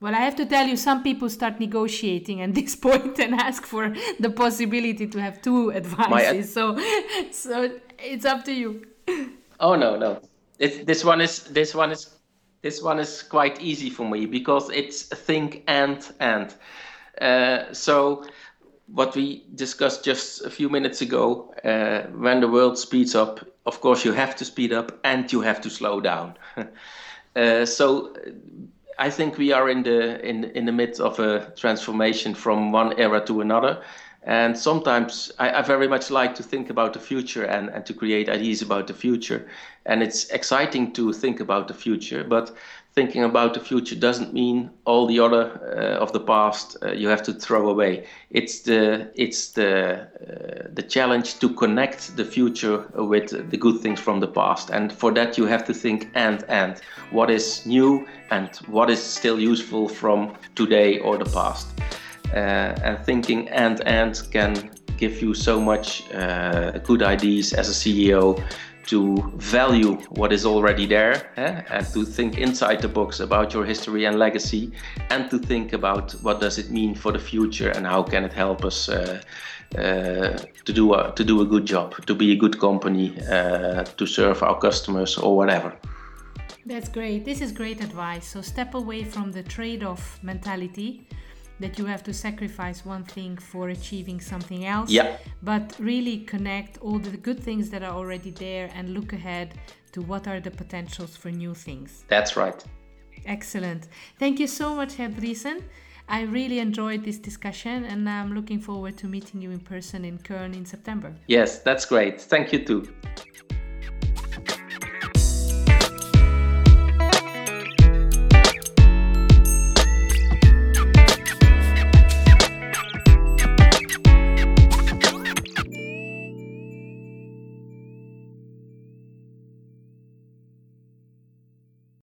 Well, 0.00 0.14
I 0.14 0.20
have 0.20 0.36
to 0.36 0.46
tell 0.46 0.66
you, 0.66 0.76
some 0.76 1.02
people 1.02 1.28
start 1.28 1.60
negotiating 1.60 2.40
at 2.40 2.54
this 2.58 2.74
point 2.74 3.18
and 3.18 3.34
ask 3.34 3.66
for 3.66 3.94
the 4.18 4.30
possibility 4.30 5.06
to 5.06 5.20
have 5.20 5.42
two 5.42 5.72
advices. 5.72 6.46
Ad- 6.46 6.52
so, 6.52 6.78
so 7.30 7.70
it's 7.98 8.24
up 8.24 8.44
to 8.44 8.52
you. 8.52 8.86
Oh 9.60 9.74
no, 9.76 9.96
no. 9.96 10.20
It, 10.58 10.86
this 10.86 11.04
one 11.04 11.20
is 11.20 11.44
this 11.44 11.74
one 11.74 11.92
is 11.92 12.08
this 12.62 12.82
one 12.82 12.98
is 12.98 13.22
quite 13.22 13.60
easy 13.60 13.90
for 13.90 14.08
me 14.08 14.26
because 14.26 14.70
it's 14.70 15.02
think 15.02 15.62
and 15.66 16.06
and. 16.18 16.54
Uh, 17.20 17.72
so 17.72 18.24
what 18.86 19.14
we 19.14 19.44
discussed 19.54 20.04
just 20.04 20.42
a 20.44 20.50
few 20.50 20.68
minutes 20.68 21.02
ago, 21.02 21.54
uh, 21.64 22.08
when 22.16 22.40
the 22.40 22.48
world 22.48 22.78
speeds 22.78 23.14
up, 23.14 23.40
of 23.66 23.80
course 23.80 24.04
you 24.04 24.12
have 24.12 24.34
to 24.36 24.44
speed 24.44 24.72
up 24.72 24.98
and 25.04 25.30
you 25.32 25.42
have 25.42 25.60
to 25.60 25.70
slow 25.70 26.00
down. 26.00 26.34
uh, 27.36 27.66
so 27.66 28.14
I 28.98 29.10
think 29.10 29.38
we 29.38 29.52
are 29.52 29.68
in 29.70 29.82
the 29.82 30.26
in 30.26 30.44
in 30.44 30.66
the 30.66 30.72
midst 30.72 31.00
of 31.00 31.18
a 31.18 31.52
transformation 31.56 32.34
from 32.34 32.72
one 32.72 32.98
era 32.98 33.20
to 33.26 33.40
another, 33.40 33.82
and 34.22 34.56
sometimes 34.56 35.32
I, 35.38 35.50
I, 35.50 35.62
very 35.62 35.88
much 35.88 36.10
like 36.10 36.34
to 36.34 36.42
think 36.42 36.68
about 36.68 36.92
the 36.92 36.98
future 36.98 37.44
and, 37.44 37.70
and 37.70 37.86
to 37.86 37.94
create 37.94 38.28
ideas 38.28 38.60
about 38.60 38.86
the 38.86 38.92
future. 38.92 39.48
And 39.86 40.02
it's 40.02 40.28
exciting 40.28 40.92
to 40.92 41.12
think 41.14 41.40
about 41.40 41.68
the 41.68 41.74
future, 41.74 42.22
but 42.22 42.54
thinking 42.92 43.24
about 43.24 43.54
the 43.54 43.60
future 43.60 43.94
doesn't 43.94 44.34
mean 44.34 44.70
all 44.84 45.06
the 45.06 45.18
other 45.18 45.44
uh, 45.62 46.02
of 46.02 46.12
the 46.12 46.20
past 46.20 46.76
uh, 46.82 46.92
you 46.92 47.08
have 47.08 47.22
to 47.22 47.32
throw 47.32 47.70
away. 47.70 48.06
It's 48.30 48.60
the 48.60 49.10
it's 49.14 49.52
the 49.52 50.00
uh, 50.02 50.68
the 50.74 50.82
challenge 50.82 51.38
to 51.38 51.48
connect 51.48 52.16
the 52.16 52.24
future 52.24 52.78
with 52.94 53.50
the 53.50 53.56
good 53.56 53.80
things 53.80 54.00
from 54.00 54.20
the 54.20 54.28
past, 54.28 54.70
and 54.70 54.92
for 54.92 55.12
that 55.12 55.38
you 55.38 55.46
have 55.46 55.64
to 55.64 55.74
think 55.74 56.10
and 56.14 56.44
and 56.48 56.80
what 57.10 57.30
is 57.30 57.64
new 57.64 58.06
and 58.30 58.54
what 58.66 58.90
is 58.90 59.02
still 59.02 59.40
useful 59.40 59.88
from 59.88 60.34
today 60.54 60.98
or 60.98 61.16
the 61.16 61.30
past. 61.30 61.68
Uh, 62.32 62.74
and 62.84 63.04
thinking 63.04 63.48
and 63.48 63.80
and 63.86 64.22
can 64.30 64.70
give 64.96 65.20
you 65.22 65.34
so 65.34 65.60
much 65.60 66.04
uh, 66.12 66.78
good 66.84 67.02
ideas 67.02 67.52
as 67.52 67.68
a 67.68 67.72
CEO 67.72 68.40
to 68.86 69.16
value 69.36 69.94
what 70.10 70.32
is 70.32 70.46
already 70.46 70.86
there 70.86 71.30
eh? 71.36 71.62
and 71.70 71.86
to 71.86 72.04
think 72.04 72.38
inside 72.38 72.80
the 72.80 72.88
box 72.88 73.20
about 73.20 73.52
your 73.54 73.64
history 73.64 74.04
and 74.04 74.18
legacy 74.18 74.72
and 75.10 75.30
to 75.30 75.38
think 75.38 75.72
about 75.72 76.12
what 76.22 76.40
does 76.40 76.58
it 76.58 76.70
mean 76.70 76.94
for 76.94 77.12
the 77.12 77.18
future 77.18 77.70
and 77.70 77.86
how 77.86 78.02
can 78.02 78.24
it 78.24 78.32
help 78.32 78.64
us 78.64 78.88
uh, 78.88 79.20
uh, 79.78 80.36
to 80.64 80.72
do 80.72 80.94
a 80.94 81.12
to 81.14 81.24
do 81.24 81.40
a 81.40 81.46
good 81.46 81.64
job 81.66 81.94
to 82.06 82.14
be 82.14 82.32
a 82.32 82.36
good 82.36 82.58
company 82.58 83.16
uh, 83.30 83.84
to 83.98 84.06
serve 84.06 84.42
our 84.42 84.58
customers 84.58 85.16
or 85.18 85.36
whatever. 85.36 85.76
That's 86.66 86.88
great. 86.88 87.24
This 87.24 87.40
is 87.40 87.52
great 87.52 87.80
advice. 87.80 88.26
So 88.26 88.42
step 88.42 88.74
away 88.74 89.04
from 89.04 89.32
the 89.32 89.42
trade-off 89.42 90.18
mentality 90.22 91.06
that 91.60 91.78
you 91.78 91.86
have 91.86 92.02
to 92.04 92.12
sacrifice 92.12 92.84
one 92.84 93.04
thing 93.04 93.36
for 93.36 93.68
achieving 93.68 94.20
something 94.20 94.64
else. 94.66 94.90
Yeah. 94.90 95.16
But 95.42 95.76
really 95.78 96.18
connect 96.20 96.78
all 96.78 96.98
the 96.98 97.16
good 97.16 97.38
things 97.38 97.70
that 97.70 97.82
are 97.82 97.92
already 97.92 98.30
there 98.30 98.70
and 98.74 98.94
look 98.94 99.12
ahead 99.12 99.54
to 99.92 100.02
what 100.02 100.26
are 100.26 100.40
the 100.40 100.50
potentials 100.50 101.16
for 101.16 101.30
new 101.30 101.54
things. 101.54 102.04
That's 102.08 102.36
right. 102.36 102.62
Excellent. 103.26 103.88
Thank 104.18 104.40
you 104.40 104.46
so 104.46 104.74
much, 104.74 104.96
Ger 104.96 105.08
Driesen. 105.08 105.62
I 106.08 106.22
really 106.22 106.58
enjoyed 106.58 107.04
this 107.04 107.18
discussion 107.18 107.84
and 107.84 108.08
I'm 108.08 108.34
looking 108.34 108.58
forward 108.58 108.96
to 108.98 109.06
meeting 109.06 109.40
you 109.40 109.52
in 109.52 109.60
person 109.60 110.04
in 110.04 110.18
Köln 110.18 110.56
in 110.56 110.66
September. 110.66 111.14
Yes, 111.28 111.60
that's 111.60 111.84
great. 111.84 112.20
Thank 112.20 112.52
you 112.52 112.64
too. 112.64 112.88